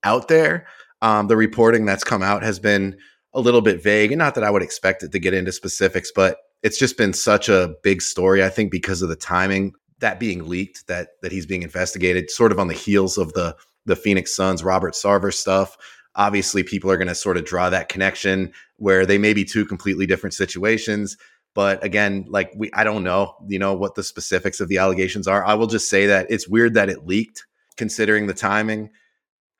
[0.04, 0.68] out there.
[1.02, 2.96] Um, the reporting that's come out has been
[3.34, 6.12] a little bit vague, and not that I would expect it to get into specifics,
[6.12, 8.44] but it's just been such a big story.
[8.44, 12.52] I think because of the timing that being leaked, that that he's being investigated, sort
[12.52, 15.78] of on the heels of the the Phoenix Suns Robert Sarver stuff.
[16.16, 19.66] Obviously, people are going to sort of draw that connection where they may be two
[19.66, 21.18] completely different situations.
[21.56, 25.28] But again, like we, I don't know, you know, what the specifics of the allegations
[25.28, 25.46] are.
[25.46, 27.46] I will just say that it's weird that it leaked,
[27.78, 28.90] considering the timing.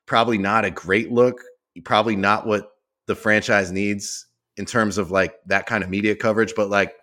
[0.06, 1.42] Probably not a great look.
[1.84, 2.73] Probably not what
[3.08, 6.54] the franchise needs in terms of like that kind of media coverage.
[6.56, 6.94] But like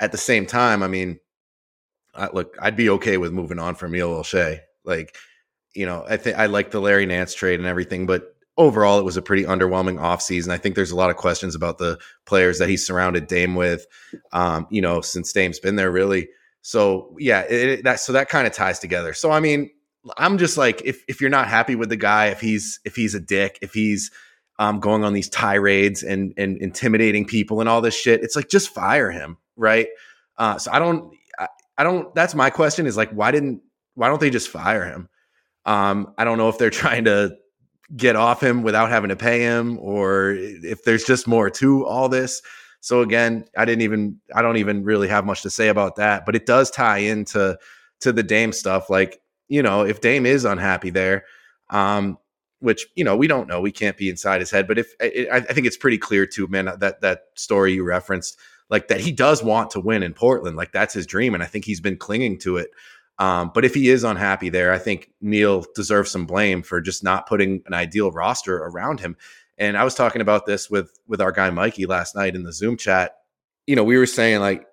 [0.00, 1.20] at the same time, I mean,
[2.14, 4.60] I, look, I'd be okay with moving on from Neil Olshey.
[4.84, 5.16] Like,
[5.74, 9.04] you know, I think I like the Larry Nance trade and everything, but overall, it
[9.04, 10.50] was a pretty underwhelming offseason.
[10.50, 13.86] I think there's a lot of questions about the players that he surrounded Dame with,
[14.32, 16.28] um, you know, since Dame's been there, really.
[16.62, 19.14] So yeah, it, that so that kind of ties together.
[19.14, 19.70] So I mean,
[20.16, 23.14] I'm just like, if if you're not happy with the guy, if he's if he's
[23.14, 24.10] a dick, if he's
[24.58, 28.22] um, going on these tirades and and intimidating people and all this shit.
[28.22, 29.88] It's like just fire him, right?
[30.36, 32.14] Uh, so I don't, I, I, don't.
[32.14, 32.86] That's my question.
[32.86, 33.62] Is like, why didn't,
[33.94, 35.08] why don't they just fire him?
[35.66, 37.36] Um, I don't know if they're trying to
[37.96, 42.08] get off him without having to pay him, or if there's just more to all
[42.08, 42.42] this.
[42.80, 46.24] So again, I didn't even, I don't even really have much to say about that.
[46.24, 47.58] But it does tie into
[48.00, 48.88] to the Dame stuff.
[48.88, 51.24] Like, you know, if Dame is unhappy there,
[51.70, 52.18] um,
[52.60, 53.60] which you know we don't know.
[53.60, 56.66] We can't be inside his head, but if I think it's pretty clear too, man,
[56.78, 58.38] that that story you referenced,
[58.70, 61.46] like that he does want to win in Portland, like that's his dream, and I
[61.46, 62.70] think he's been clinging to it.
[63.18, 67.02] Um, but if he is unhappy there, I think Neil deserves some blame for just
[67.02, 69.16] not putting an ideal roster around him.
[69.56, 72.52] And I was talking about this with with our guy Mikey last night in the
[72.52, 73.16] Zoom chat.
[73.66, 74.66] You know, we were saying like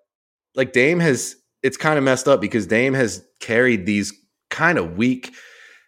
[0.56, 4.14] like Dame has it's kind of messed up because Dame has carried these
[4.52, 5.34] kind of weak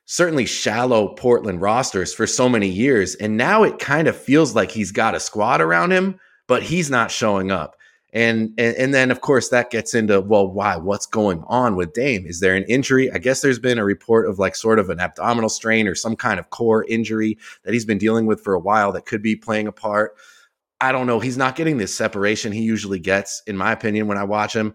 [0.08, 3.14] certainly shallow Portland rosters for so many years.
[3.16, 6.18] And now it kind of feels like he's got a squad around him,
[6.48, 7.76] but he's not showing up.
[8.14, 10.78] And, and and then of course that gets into well why?
[10.78, 12.26] What's going on with Dame?
[12.26, 13.12] Is there an injury?
[13.12, 16.16] I guess there's been a report of like sort of an abdominal strain or some
[16.16, 19.36] kind of core injury that he's been dealing with for a while that could be
[19.36, 20.16] playing a part.
[20.80, 21.20] I don't know.
[21.20, 24.74] He's not getting this separation he usually gets in my opinion when I watch him.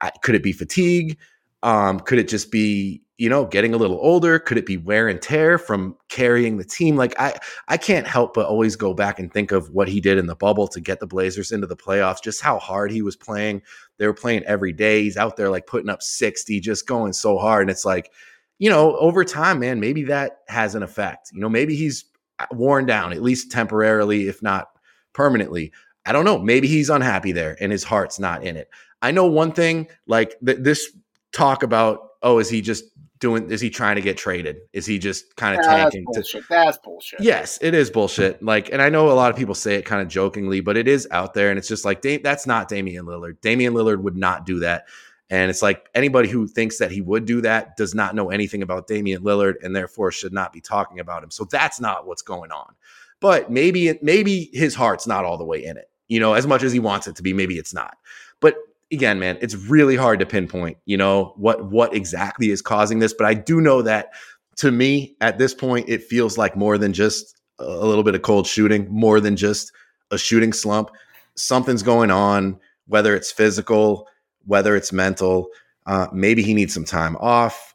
[0.00, 1.18] I, could it be fatigue
[1.66, 4.38] um, could it just be you know getting a little older?
[4.38, 6.96] Could it be wear and tear from carrying the team?
[6.96, 7.34] Like i
[7.66, 10.36] i can't help but always go back and think of what he did in the
[10.36, 13.62] bubble to get the blazers into the playoffs just how hard he was playing.
[13.98, 15.02] They were playing every day.
[15.02, 17.62] He's out there like putting up 60 just going so hard.
[17.62, 18.12] And it's like
[18.58, 21.30] you know over time man maybe that has an effect.
[21.32, 22.04] You know maybe he's
[22.38, 24.68] uh, worn down at least temporarily if not
[25.14, 25.72] permanently.
[26.04, 26.38] I don't know.
[26.38, 28.68] Maybe he's unhappy there and his heart's not in it.
[29.02, 30.92] I know one thing like th- this
[31.36, 32.84] talk about oh is he just
[33.18, 33.50] doing?
[33.50, 34.58] Is he trying to get traded?
[34.72, 36.04] Is he just kind of tanking?
[36.12, 36.42] That's bullshit.
[36.42, 37.20] To, that's bullshit.
[37.20, 38.42] Yes, it is bullshit.
[38.42, 40.88] Like, and I know a lot of people say it kind of jokingly, but it
[40.88, 43.40] is out there, and it's just like that's not Damian Lillard.
[43.40, 44.86] Damian Lillard would not do that.
[45.28, 48.62] And it's like anybody who thinks that he would do that does not know anything
[48.62, 51.32] about Damian Lillard and therefore should not be talking about him.
[51.32, 52.74] So that's not what's going on.
[53.18, 55.90] But maybe it, maybe his heart's not all the way in it.
[56.06, 57.96] You know, as much as he wants it to be, maybe it's not.
[58.38, 58.54] But
[58.92, 63.12] again, man, it's really hard to pinpoint, you know, what what exactly is causing this.
[63.12, 64.10] But I do know that
[64.56, 68.22] to me, at this point, it feels like more than just a little bit of
[68.22, 69.72] cold shooting, more than just
[70.10, 70.90] a shooting slump.
[71.36, 74.08] Something's going on, whether it's physical,
[74.44, 75.48] whether it's mental.
[75.86, 77.74] Uh, maybe he needs some time off.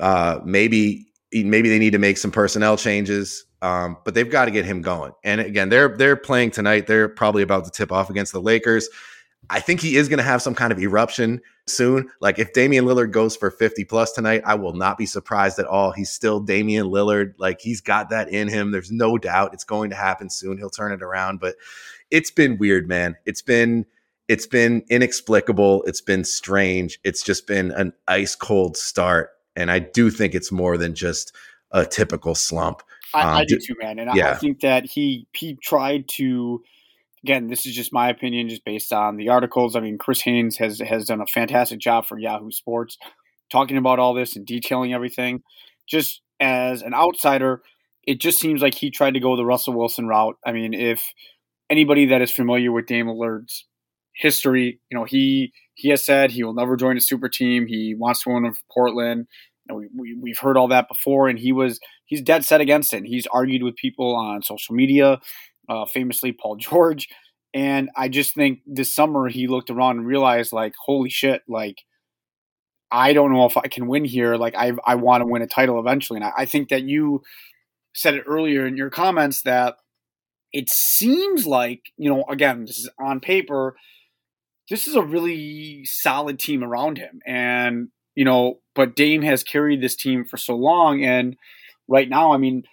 [0.00, 3.44] Uh, maybe maybe they need to make some personnel changes.
[3.62, 5.12] Um, but they've got to get him going.
[5.22, 6.86] And again, they're they're playing tonight.
[6.86, 8.88] They're probably about to tip off against the Lakers.
[9.50, 12.10] I think he is going to have some kind of eruption soon.
[12.20, 15.66] Like if Damian Lillard goes for 50 plus tonight, I will not be surprised at
[15.66, 15.92] all.
[15.92, 17.34] He's still Damian Lillard.
[17.38, 18.70] Like he's got that in him.
[18.70, 20.58] There's no doubt it's going to happen soon.
[20.58, 21.56] He'll turn it around, but
[22.10, 23.16] it's been weird, man.
[23.26, 23.86] It's been
[24.28, 25.82] it's been inexplicable.
[25.82, 26.98] It's been strange.
[27.04, 31.34] It's just been an ice cold start, and I do think it's more than just
[31.72, 32.82] a typical slump.
[33.14, 33.98] I, um, I do too, man.
[33.98, 34.30] And yeah.
[34.30, 36.62] I think that he he tried to
[37.24, 39.76] again, this is just my opinion, just based on the articles.
[39.76, 42.98] I mean, Chris Haynes has has done a fantastic job for Yahoo Sports,
[43.50, 45.42] talking about all this and detailing everything.
[45.88, 47.62] Just as an outsider,
[48.04, 50.36] it just seems like he tried to go the Russell Wilson route.
[50.44, 51.02] I mean, if
[51.70, 53.66] anybody that is familiar with Dame Lillard's
[54.14, 57.66] history, you know, he he has said he will never join a super team.
[57.66, 59.26] He wants to own in Portland.
[59.72, 62.98] We, we, we've heard all that before, and he was he's dead set against it.
[62.98, 65.20] And He's argued with people on social media
[65.68, 67.08] uh, famously Paul George.
[67.54, 71.82] And I just think this summer he looked around and realized, like, holy shit, like,
[72.90, 74.36] I don't know if I can win here.
[74.36, 76.18] Like, I I want to win a title eventually.
[76.18, 77.22] And I, I think that you
[77.94, 79.76] said it earlier in your comments that
[80.52, 83.76] it seems like, you know, again, this is on paper,
[84.70, 87.20] this is a really solid team around him.
[87.26, 91.04] And, you know, but Dame has carried this team for so long.
[91.04, 91.36] And
[91.88, 92.64] right now, I mean,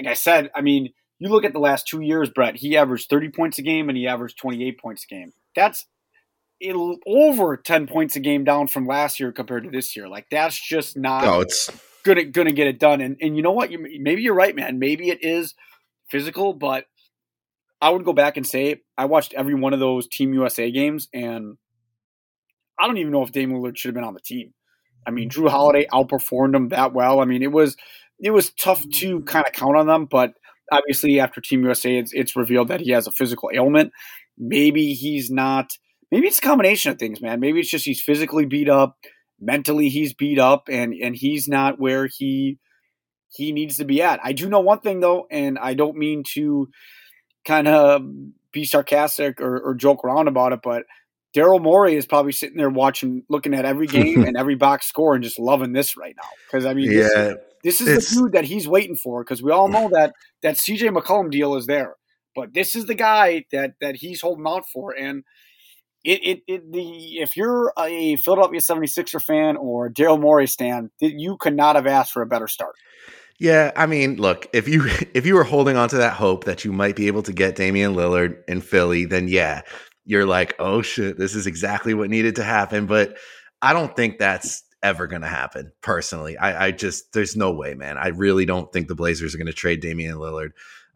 [0.00, 3.08] like I said, I mean, you look at the last two years, Brett, he averaged
[3.08, 5.32] 30 points a game and he averaged 28 points a game.
[5.54, 5.86] That's
[7.06, 10.08] over 10 points a game down from last year compared to this year.
[10.08, 11.70] Like that's just not oh, it's
[12.04, 13.00] gonna gonna get it done.
[13.00, 13.70] And and you know what?
[13.70, 14.78] You, maybe you're right, man.
[14.78, 15.54] Maybe it is
[16.08, 16.86] physical, but
[17.80, 21.08] I would go back and say I watched every one of those Team USA games,
[21.12, 21.58] and
[22.78, 24.54] I don't even know if Dame Lillard should have been on the team.
[25.06, 27.20] I mean, Jrue Holiday outperformed him that well.
[27.20, 27.76] I mean, it was
[28.18, 30.34] it was tough to kind of count on them, but
[30.72, 33.92] obviously after Team USA, it's, it's revealed that he has a physical ailment.
[34.38, 35.70] Maybe he's not.
[36.12, 37.40] Maybe it's a combination of things, man.
[37.40, 38.96] Maybe it's just he's physically beat up,
[39.40, 42.58] mentally he's beat up, and and he's not where he
[43.28, 44.20] he needs to be at.
[44.22, 46.68] I do know one thing though, and I don't mean to
[47.44, 48.02] kind of
[48.52, 50.84] be sarcastic or, or joke around about it, but
[51.36, 55.14] Daryl Morey is probably sitting there watching, looking at every game and every box score
[55.14, 56.28] and just loving this right now.
[56.46, 59.50] Because I mean, yeah, this is it's, the dude that he's waiting for because we
[59.50, 60.14] all know that
[60.46, 61.96] that CJ McCollum deal is there,
[62.36, 64.96] but this is the guy that that he's holding out for.
[64.96, 65.24] And
[66.04, 71.36] it, it, it the if you're a Philadelphia 76er fan or Daryl Morey fan, you
[71.36, 72.76] could not have asked for a better start.
[73.40, 76.64] Yeah, I mean, look, if you if you were holding on to that hope that
[76.64, 79.62] you might be able to get Damian Lillard in Philly, then yeah,
[80.04, 82.86] you're like, oh shit, this is exactly what needed to happen.
[82.86, 83.16] But
[83.60, 85.72] I don't think that's ever going to happen.
[85.82, 87.98] Personally, I, I, just there's no way, man.
[87.98, 90.50] I really don't think the Blazers are going to trade Damian Lillard.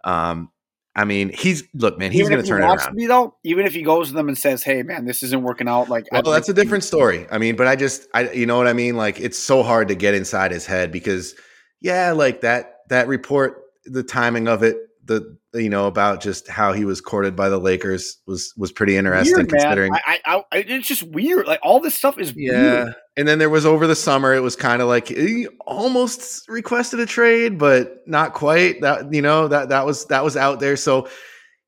[0.05, 0.51] Um,
[0.95, 2.11] I mean, he's look, man.
[2.11, 2.97] He's going to turn it around.
[2.97, 5.69] Be, though, even if he goes to them and says, "Hey, man, this isn't working
[5.69, 7.27] out," like, well, that's a different story.
[7.31, 8.97] I mean, but I just, I, you know what I mean?
[8.97, 11.37] Like, it's so hard to get inside his head because,
[11.81, 14.79] yeah, like that that report, the timing of it
[15.11, 18.97] the you know about just how he was courted by the Lakers was was pretty
[18.97, 19.93] interesting weird, considering.
[19.93, 21.47] I, I, I, it's just weird.
[21.47, 22.85] Like all this stuff is yeah.
[22.85, 22.95] Weird.
[23.21, 24.33] And then there was over the summer.
[24.33, 28.81] It was kind of like he almost requested a trade, but not quite.
[28.81, 30.75] That you know that that was that was out there.
[30.77, 31.07] So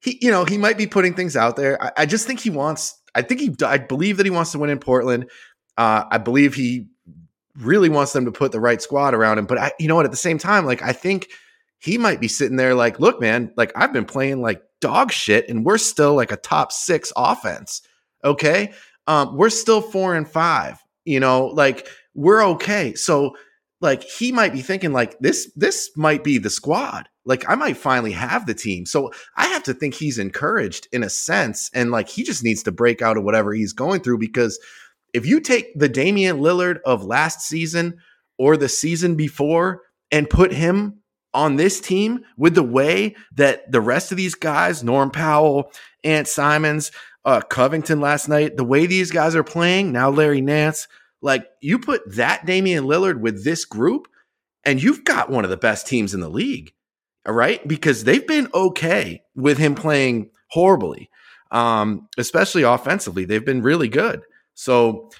[0.01, 1.81] he you know he might be putting things out there.
[1.83, 2.99] I, I just think he wants.
[3.15, 3.55] I think he.
[3.63, 5.31] I believe that he wants to win in Portland.
[5.77, 6.87] Uh, I believe he
[7.59, 9.45] really wants them to put the right squad around him.
[9.45, 10.07] But I, you know what?
[10.07, 11.29] At the same time, like I think
[11.81, 15.49] he might be sitting there like, look, man, like I've been playing like dog shit
[15.49, 17.83] and we're still like a top six offense.
[18.25, 18.73] Okay.
[19.07, 22.95] Um, we're still four and five, you know, like we're okay.
[22.95, 23.37] So
[23.81, 27.09] like he might be thinking like this, this might be the squad.
[27.25, 28.87] Like I might finally have the team.
[28.87, 31.71] So I have to think he's encouraged in a sense.
[31.75, 34.59] And like he just needs to break out of whatever he's going through because
[35.13, 37.99] if you take the Damian Lillard of last season
[38.39, 41.03] or the season before and put him
[41.35, 45.73] on this team with the way that the rest of these guys, Norm Powell,
[46.05, 46.93] Ant Simons,
[47.25, 50.89] uh, Covington last night, the way these guys are playing, now Larry Nance,
[51.21, 54.09] like you put that Damian Lillard with this group,
[54.65, 56.73] and you've got one of the best teams in the league.
[57.27, 57.67] All right.
[57.67, 61.09] Because they've been okay with him playing horribly,
[61.51, 63.25] um, especially offensively.
[63.25, 64.23] They've been really good.
[64.55, 65.11] So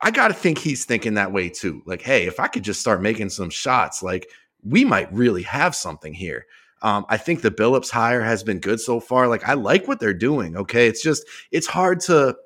[0.00, 1.82] I got to think he's thinking that way too.
[1.86, 4.28] Like, hey, if I could just start making some shots, like
[4.62, 6.46] we might really have something here.
[6.82, 9.28] Um, I think the Billups hire has been good so far.
[9.28, 10.56] Like I like what they're doing.
[10.56, 12.36] Okay, it's just it's hard to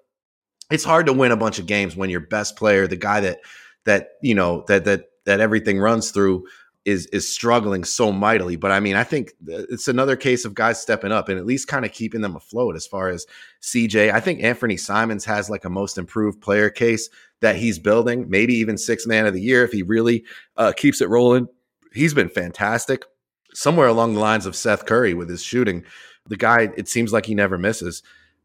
[0.71, 3.41] it's hard to win a bunch of games when your best player, the guy that
[3.85, 6.47] that you know that that that everything runs through,
[6.85, 8.57] is is struggling so mightily.
[8.57, 11.69] But I mean, I think it's another case of guys stepping up and at least
[11.69, 12.75] kind of keeping them afloat.
[12.75, 13.27] As far as
[13.63, 17.09] CJ, I think Anfernee Simons has like a most improved player case
[17.41, 18.29] that he's building.
[18.29, 20.25] Maybe even six man of the year if he really
[20.57, 21.49] uh, keeps it rolling
[21.95, 23.05] he's been fantastic.
[23.55, 25.85] Somewhere along the lines of Seth Curry with his shooting,
[26.27, 28.03] the guy it seems like he never misses.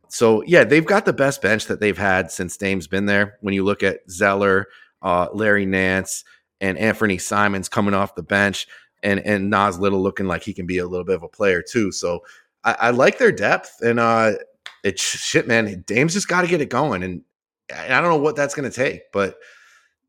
[0.07, 3.37] So yeah, they've got the best bench that they've had since Dame's been there.
[3.41, 4.67] When you look at Zeller,
[5.01, 6.23] uh, Larry Nance,
[6.61, 8.67] and Anfernee Simons coming off the bench,
[9.03, 11.61] and and Nas Little looking like he can be a little bit of a player
[11.61, 11.91] too.
[11.91, 12.21] So
[12.63, 14.33] I, I like their depth, and uh,
[14.83, 15.83] it's shit, man.
[15.85, 17.21] Dame's just got to get it going, and,
[17.69, 19.37] and I don't know what that's going to take, but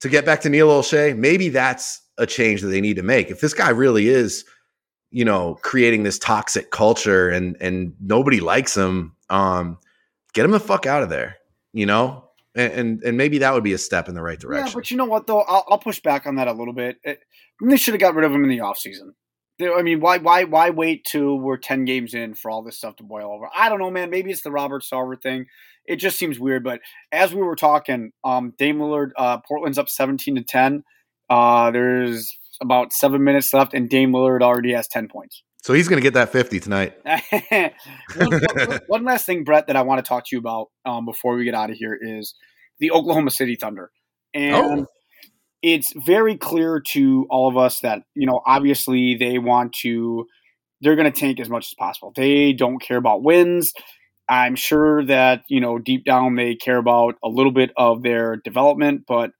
[0.01, 3.31] to get back to Neil Olshey, maybe that's a change that they need to make.
[3.31, 4.45] If this guy really is,
[5.11, 9.79] you know, creating this toxic culture and and nobody likes him, um,
[10.33, 11.37] get him the fuck out of there.
[11.73, 14.69] You know, and, and, and maybe that would be a step in the right direction.
[14.69, 16.99] Yeah, but you know what though, I'll, I'll push back on that a little bit.
[17.05, 17.21] It,
[17.63, 19.13] they should have got rid of him in the offseason.
[19.63, 22.97] I mean, why why why wait till we're ten games in for all this stuff
[22.97, 23.49] to boil over?
[23.55, 24.11] I don't know, man.
[24.11, 25.47] Maybe it's the Robert Sarver thing.
[25.85, 26.65] It just seems weird.
[26.65, 26.81] But
[27.13, 30.83] as we were talking, um, Dame Lillard, uh, Portland's up seventeen to ten.
[31.29, 35.43] Uh, there's about seven minutes left, and Dame Lillard already has 10 points.
[35.63, 36.95] So he's going to get that 50 tonight.
[38.17, 41.05] one, one, one, last thing, Brett, that I want to talk to you about um,
[41.05, 42.35] before we get out of here is
[42.79, 43.91] the Oklahoma City Thunder.
[44.33, 44.87] And oh.
[45.63, 50.27] it's very clear to all of us that, you know, obviously they want to,
[50.81, 52.13] they're going to tank as much as possible.
[52.17, 53.75] They don't care about wins.
[54.31, 58.37] I'm sure that, you know, deep down they care about a little bit of their
[58.37, 59.33] development, but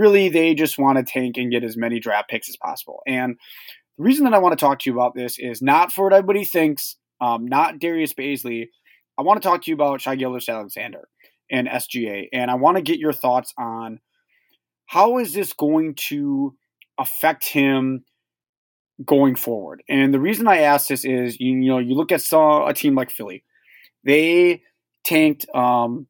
[0.00, 3.02] really they just want to tank and get as many draft picks as possible.
[3.06, 3.36] And
[3.98, 6.14] the reason that I want to talk to you about this is not for what
[6.14, 8.68] everybody thinks, um, not Darius Bazley.
[9.18, 11.06] I want to talk to you about Shai Gilgeous-Alexander
[11.50, 12.28] and SGA.
[12.32, 14.00] And I want to get your thoughts on
[14.86, 16.56] how is this going to
[16.98, 18.04] affect him
[19.04, 19.82] going forward.
[19.88, 22.74] And the reason I ask this is, you, you know, you look at some, a
[22.74, 23.44] team like Philly,
[24.04, 24.62] they
[25.04, 26.06] tanked um,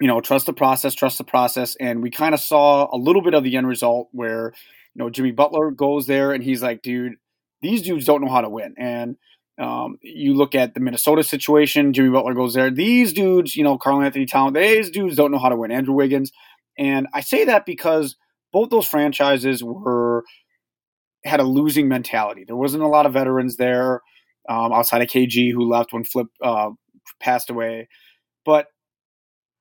[0.00, 1.76] you know, trust the process, trust the process.
[1.76, 4.52] And we kind of saw a little bit of the end result where,
[4.94, 7.14] you know, Jimmy Butler goes there and he's like, dude,
[7.62, 8.74] these dudes don't know how to win.
[8.78, 9.16] And
[9.58, 12.70] um, you look at the Minnesota situation, Jimmy Butler goes there.
[12.70, 15.72] These dudes, you know, Karl-Anthony Towns, these dudes don't know how to win.
[15.72, 16.30] Andrew Wiggins.
[16.78, 18.16] And I say that because
[18.52, 20.24] both those franchises were
[21.24, 22.44] had a losing mentality.
[22.46, 24.02] There wasn't a lot of veterans there
[24.48, 26.70] um, outside of KG who left when Flip uh,
[27.20, 27.88] passed away.
[28.44, 28.68] But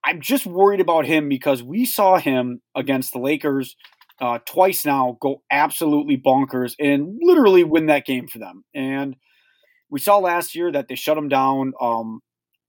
[0.07, 3.75] I'm just worried about him because we saw him against the Lakers
[4.21, 8.63] uh, twice now go absolutely bonkers and literally win that game for them.
[8.73, 9.17] And
[9.89, 12.21] we saw last year that they shut him down um,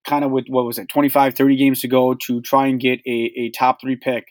[0.05, 2.99] kind of with, what was it, 25, 30 games to go to try and get
[3.07, 4.24] a, a top three pick.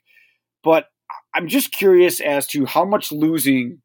[0.62, 0.88] But
[1.34, 3.82] I'm just curious as to how much losing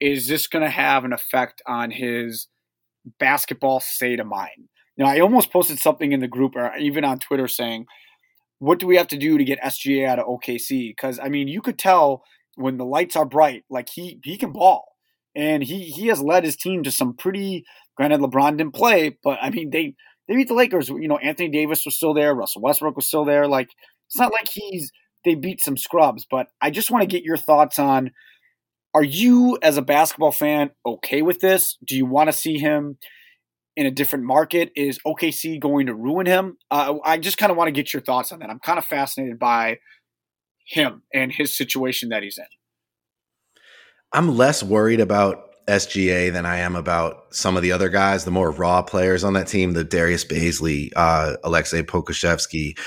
[0.00, 2.48] is this going to have an effect on his
[3.20, 4.70] basketball state of mind.
[4.98, 7.86] Now, I almost posted something in the group or even on Twitter saying–
[8.58, 10.90] what do we have to do to get SGA out of OKC?
[10.90, 12.22] Because I mean, you could tell
[12.56, 14.84] when the lights are bright, like he he can ball,
[15.34, 17.64] and he he has led his team to some pretty.
[17.96, 19.94] Granted, LeBron didn't play, but I mean they
[20.28, 20.88] they beat the Lakers.
[20.88, 23.46] You know, Anthony Davis was still there, Russell Westbrook was still there.
[23.46, 23.68] Like
[24.06, 24.90] it's not like he's
[25.24, 28.12] they beat some scrubs, but I just want to get your thoughts on.
[28.94, 31.76] Are you, as a basketball fan, okay with this?
[31.84, 32.96] Do you want to see him
[33.76, 34.72] in a different market?
[34.74, 36.56] Is OKC going to ruin him?
[36.70, 38.50] Uh, I just kind of want to get your thoughts on that.
[38.50, 39.78] I'm kind of fascinated by
[40.64, 42.44] him and his situation that he's in.
[44.12, 48.30] I'm less worried about SGA than I am about some of the other guys, the
[48.30, 52.78] more raw players on that team, the Darius Bazley, uh, Aleksej Pokusevski,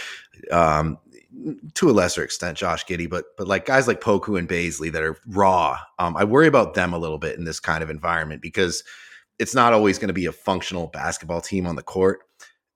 [0.52, 0.98] um,
[1.76, 5.04] to a lesser extent, Josh Giddey, but but like guys like Poku and Bazley that
[5.04, 5.78] are raw.
[6.00, 8.84] Um, I worry about them a little bit in this kind of environment because
[9.40, 12.20] it's not always going to be a functional basketball team on the court,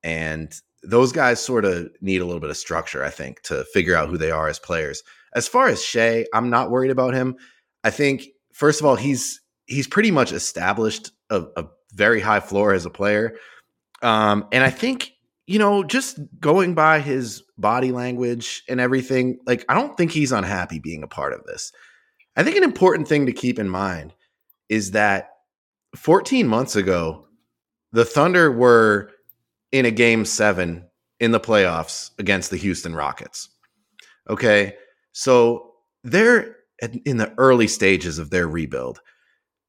[0.01, 3.95] and those guys sort of need a little bit of structure, I think, to figure
[3.95, 5.03] out who they are as players.
[5.36, 7.36] As far as Shai, I'm not worried about him.
[7.84, 12.74] I think first of all, he's he's pretty much established a, a very high floor
[12.74, 13.36] as a player.
[14.01, 15.14] Um, and I think,
[15.47, 20.34] you know, just going by his body language and everything, like, I don't think he's
[20.34, 21.72] unhappy being a part of this.
[22.36, 24.14] I think an important thing to keep in mind
[24.68, 25.30] is that
[25.96, 27.28] 14 months ago,
[27.91, 29.12] the Thunder were
[29.72, 30.88] in a game seven
[31.20, 33.50] in the playoffs against the Houston Rockets.
[34.30, 34.76] Okay.
[35.12, 35.74] So
[36.04, 36.56] they're
[37.06, 39.00] in the early stages of their rebuild.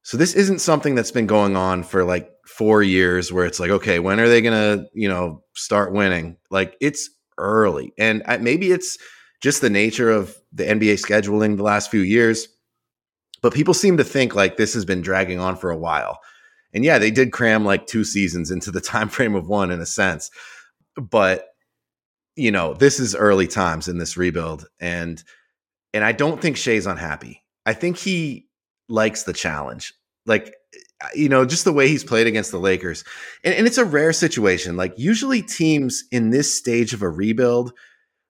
[0.03, 3.71] So this isn't something that's been going on for like four years where it's like,
[3.71, 6.37] okay, when are they going to, you know, start winning?
[6.51, 7.93] Like it's early.
[7.97, 8.97] And uh, maybe it's
[9.41, 12.47] just the nature of the NBA scheduling the last few years.
[13.45, 16.17] But people seem to think like this has been dragging on for a while.
[16.73, 19.79] And yeah, they did cram like two seasons into the time frame of one in
[19.79, 20.31] a sense.
[20.95, 21.49] But
[22.35, 25.23] you know, this is early times in this rebuild and
[25.93, 27.43] and I don't think Shai's unhappy.
[27.67, 28.47] I think he
[28.89, 29.93] likes the challenge.
[30.25, 30.55] Like,
[31.13, 33.03] you know, just the way he's played against the Lakers.
[33.43, 34.75] And, and it's a rare situation.
[34.75, 37.73] Like, usually teams in this stage of a rebuild,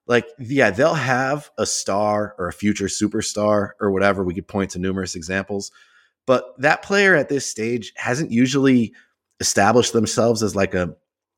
[0.07, 4.23] like, yeah, they'll have a star or a future superstar or whatever.
[4.23, 5.71] We could point to numerous examples.
[6.25, 8.93] But that player at this stage hasn't usually
[9.39, 10.95] established themselves as like a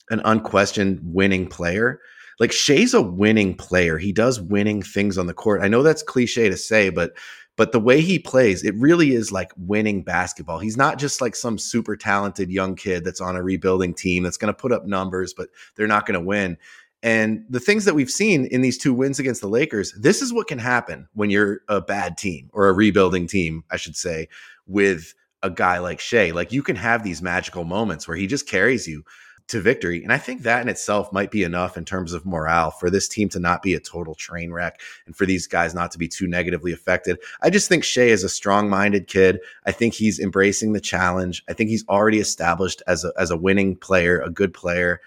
[0.10, 2.00] an unquestioned winning player.
[2.40, 3.98] Like Shai's a winning player.
[3.98, 5.62] He does winning things on the court.
[5.62, 7.14] I know that's cliche to say, but
[7.58, 10.60] but the way he plays, it really is like winning basketball.
[10.60, 14.38] He's not just like some super talented young kid that's on a rebuilding team that's
[14.38, 16.58] going to put up numbers, but they're not going to win.
[17.04, 20.34] And the things that we've seen in these two wins against the Lakers, this is
[20.34, 24.30] what can happen when you're a bad team or a rebuilding team, I should say,
[24.66, 26.32] with a guy like Shai.
[26.32, 29.04] Like you can have these magical moments where he just carries you
[29.48, 30.04] to victory.
[30.04, 33.08] And I think that in itself might be enough in terms of morale for this
[33.08, 36.08] team to not be a total train wreck and for these guys not to be
[36.08, 37.18] too negatively affected.
[37.42, 39.40] I just think Shai is a strong minded kid.
[39.66, 41.44] I think he's embracing the challenge.
[41.48, 45.00] I think he's already established as a, as a winning player, a good player.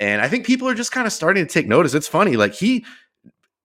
[0.00, 1.94] And I think people are just kind of starting to take notice.
[1.94, 2.84] It's funny, like he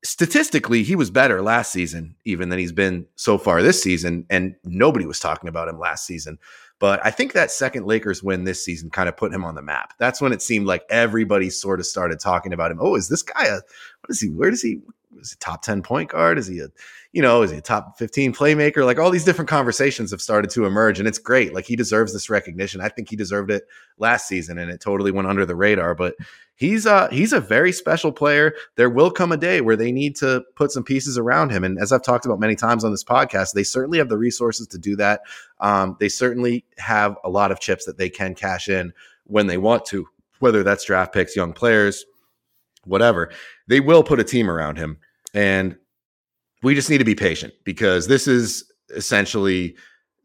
[0.04, 4.26] statistically, he was better last season, even than he's been so far this season.
[4.30, 6.40] And nobody was talking about him last season.
[6.80, 9.62] But I think that second Lakers win this season kind of put him on the
[9.62, 9.94] map.
[10.00, 12.80] That's when it seemed like everybody sort of started talking about him.
[12.82, 14.30] Oh, is this guy a what is he?
[14.30, 14.82] Where does he
[15.20, 16.38] is he top 10 point guard?
[16.38, 16.68] Is he a,
[17.12, 18.86] you know, is he a top 15 playmaker?
[18.86, 21.54] Like all these different conversations have started to emerge and it's great.
[21.54, 22.82] Like he deserves this recognition.
[22.82, 23.64] I think he deserved it
[23.98, 26.16] last season and it totally went under the radar, but
[26.56, 28.54] he's uh he's a very special player.
[28.76, 31.64] There will come a day where they need to put some pieces around him.
[31.64, 34.68] And as I've talked about many times on this podcast, they certainly have the resources
[34.68, 35.22] to do that.
[35.60, 38.94] Um, they certainly have a lot of chips that they can cash in
[39.26, 40.08] when they want to,
[40.40, 42.06] whether that's draft picks, young players,
[42.86, 43.32] whatever.
[43.68, 44.98] They will put a team around him.
[45.34, 45.78] And
[46.62, 49.76] we just need to be patient because this is essentially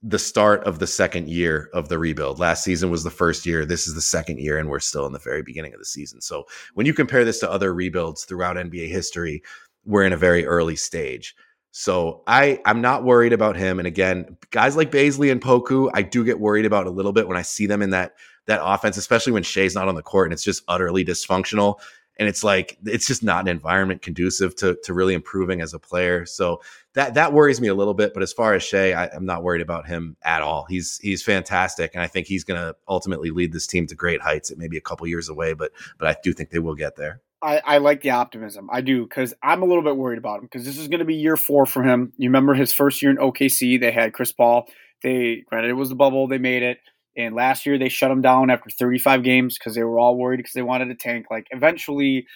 [0.02, 2.38] the start of the second year of the rebuild.
[2.38, 3.64] Last season was the first year.
[3.64, 6.20] This is the second year, and we're still in the very beginning of the season.
[6.20, 6.44] So
[6.74, 9.42] when you compare this to other rebuilds throughout NBA history,
[9.84, 11.34] we're in a very early stage.
[11.72, 13.78] So I I'm not worried about him.
[13.78, 17.28] And again, guys like Bazley and Poku, I do get worried about a little bit
[17.28, 18.14] when I see them in that
[18.46, 21.78] that offense, especially when Shai's not on the court and it's just utterly dysfunctional
[22.18, 25.78] and it's like it's just not an environment conducive to to really improving as a
[25.78, 26.26] player.
[26.26, 26.60] So
[26.94, 28.12] that that worries me a little bit.
[28.12, 30.66] But as far as Shai, I, am not worried about him at all.
[30.68, 34.20] He's he's fantastic, and I think he's going to ultimately lead this team to great
[34.20, 34.50] heights.
[34.50, 36.96] It may be a couple years away, but but I do think they will get
[36.96, 37.20] there.
[37.40, 38.68] I, I like the optimism.
[38.72, 41.04] I do because I'm a little bit worried about him because this is going to
[41.04, 42.12] be year four for him.
[42.16, 43.80] You remember his first year in OKC?
[43.80, 44.66] They had Chris Paul.
[45.02, 46.26] They granted it was the bubble.
[46.26, 46.78] They made it.
[47.18, 50.36] And last year they shut him down after 35 games because they were all worried
[50.36, 51.26] because they wanted to tank.
[51.30, 52.26] Like eventually,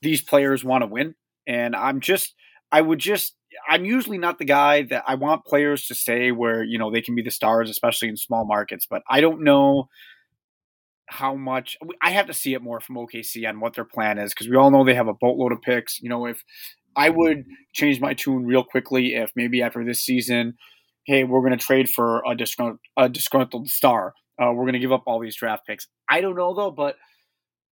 [0.00, 1.16] these players want to win,
[1.46, 2.34] and I'm just,
[2.70, 3.34] I would just,
[3.68, 7.02] I'm usually not the guy that I want players to stay where you know they
[7.02, 8.86] can be the stars, especially in small markets.
[8.88, 9.88] But I don't know
[11.06, 14.32] how much I have to see it more from OKC on what their plan is
[14.32, 16.00] because we all know they have a boatload of picks.
[16.00, 16.42] You know, if
[16.96, 20.54] I would change my tune real quickly if maybe after this season,
[21.06, 24.14] hey, we're going to trade for a, disgruntled, a disgruntled star.
[24.40, 25.86] Uh, we're going to give up all these draft picks.
[26.08, 26.96] I don't know though, but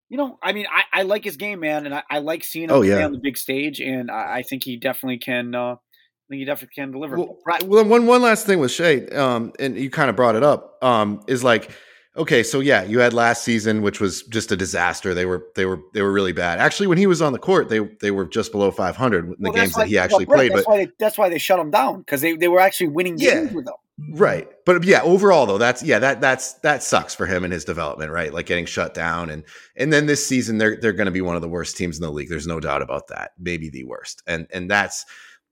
[0.09, 2.65] you know, I mean, I, I like his game, man, and I, I like seeing
[2.65, 3.05] him oh, yeah.
[3.05, 5.55] on the big stage, and I, I think he definitely can.
[5.55, 7.17] Uh, I think he definitely can deliver.
[7.17, 7.63] Well, right.
[7.63, 10.83] well, one one last thing with Shai, um, and you kind of brought it up,
[10.83, 11.71] um, is like
[12.17, 15.15] Okay, so yeah, you had last season, which was just a disaster.
[15.15, 16.59] They were they were they were really bad.
[16.59, 19.53] Actually, when he was on the court, they they were just below 500 in the
[19.53, 20.53] games why, that he actually well, played.
[20.53, 22.89] That's but why they, that's why they shut him down because they, they were actually
[22.89, 23.75] winning games yeah, with them.
[24.13, 27.65] Right, but yeah, overall though, that's yeah that that's that sucks for him and his
[27.65, 28.35] development, right?
[28.35, 29.45] Like getting shut down, and
[29.77, 32.03] and then this season they're they're going to be one of the worst teams in
[32.03, 32.29] the league.
[32.29, 33.33] There's no doubt about that.
[33.39, 35.07] Maybe the worst, and and that's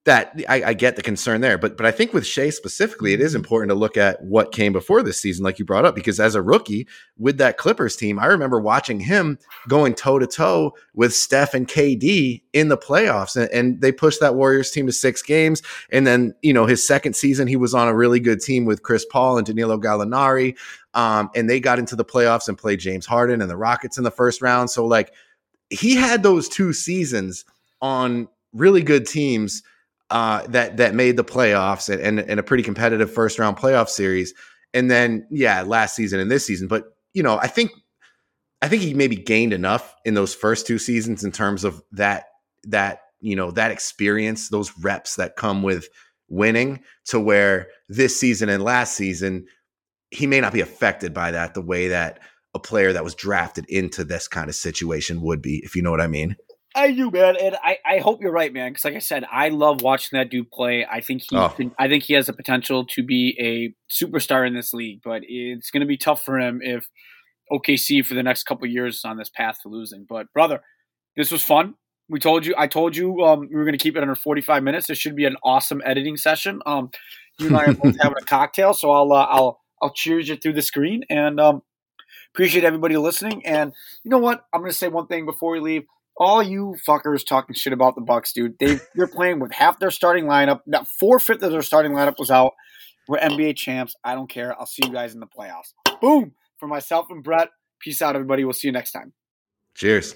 [0.09, 3.21] that I, I, get the concern there, but but I think with Shai specifically, it
[3.21, 3.41] is mm-hmm.
[3.41, 6.35] important to look at what came before this season, like you brought up, because as
[6.35, 6.89] a rookie
[7.19, 9.39] with that Clippers team, I remember watching him
[9.69, 14.21] going toe to toe with Steph and KD in the playoffs, and, and, they pushed
[14.21, 15.63] that Warriors team to six games.
[15.93, 18.83] And then you know his second season, he was on a really good team with
[18.83, 20.57] Chris Paul and Danilo Gallinari,
[20.95, 24.05] um, and they got into the playoffs and played James Harden and the Rockets in
[24.05, 24.71] the first round.
[24.71, 25.13] So like
[25.69, 27.45] he had those two seasons
[27.83, 29.63] on really good teams
[30.11, 33.89] uh, that that made the playoffs and, and, and a pretty competitive first round playoff
[33.89, 34.35] series.
[34.75, 36.69] And then yeah, last season and this season.
[36.69, 36.85] But
[37.15, 37.73] you know, I think
[38.63, 42.27] I think he maybe gained enough in those first two seasons in terms of that
[42.65, 45.89] that you know that experience, those reps that come with
[46.29, 49.47] winning, to where this season and last season
[50.11, 52.21] he may not be affected by that the way that
[52.55, 55.91] a player that was drafted into this kind of situation would be, if you know
[55.91, 56.37] what I mean.
[56.75, 58.71] I do, man, and I, I hope you're right, man.
[58.71, 60.87] Because like I said, I love watching that dude play.
[60.89, 61.55] I think he oh.
[61.79, 65.71] I think he has the potential to be a superstar in this league, but it's
[65.71, 66.89] going to be tough for him if
[67.51, 70.05] OKC for the next couple years is on this path to losing.
[70.09, 70.61] But brother,
[71.17, 71.75] this was fun.
[72.11, 74.63] We told you, I told you, um, we were going to keep it under 45
[74.63, 74.87] minutes.
[74.87, 76.61] This should be an awesome editing session.
[76.65, 76.91] Um,
[77.39, 80.37] you and I are both having a cocktail, so I'll uh, I'll I'll cheers you
[80.37, 81.63] through the screen and um,
[82.35, 83.45] appreciate everybody listening.
[83.47, 83.73] And
[84.05, 84.45] you know what?
[84.53, 85.85] I'm going to say one thing before we leave
[86.19, 88.59] all you fuckers talking shit about the Bucks, dude.
[88.59, 90.61] They they're playing with half their starting lineup.
[90.67, 92.53] Now four fifths of their starting lineup was out.
[93.07, 93.95] We're NBA champs.
[94.05, 94.55] I don't care.
[94.59, 95.73] I'll see you guys in the playoffs.
[96.01, 96.33] Boom.
[96.59, 97.49] For myself and Brett.
[97.81, 98.45] Peace out, everybody.
[98.45, 99.13] We'll see you next time.
[99.75, 100.15] Cheers.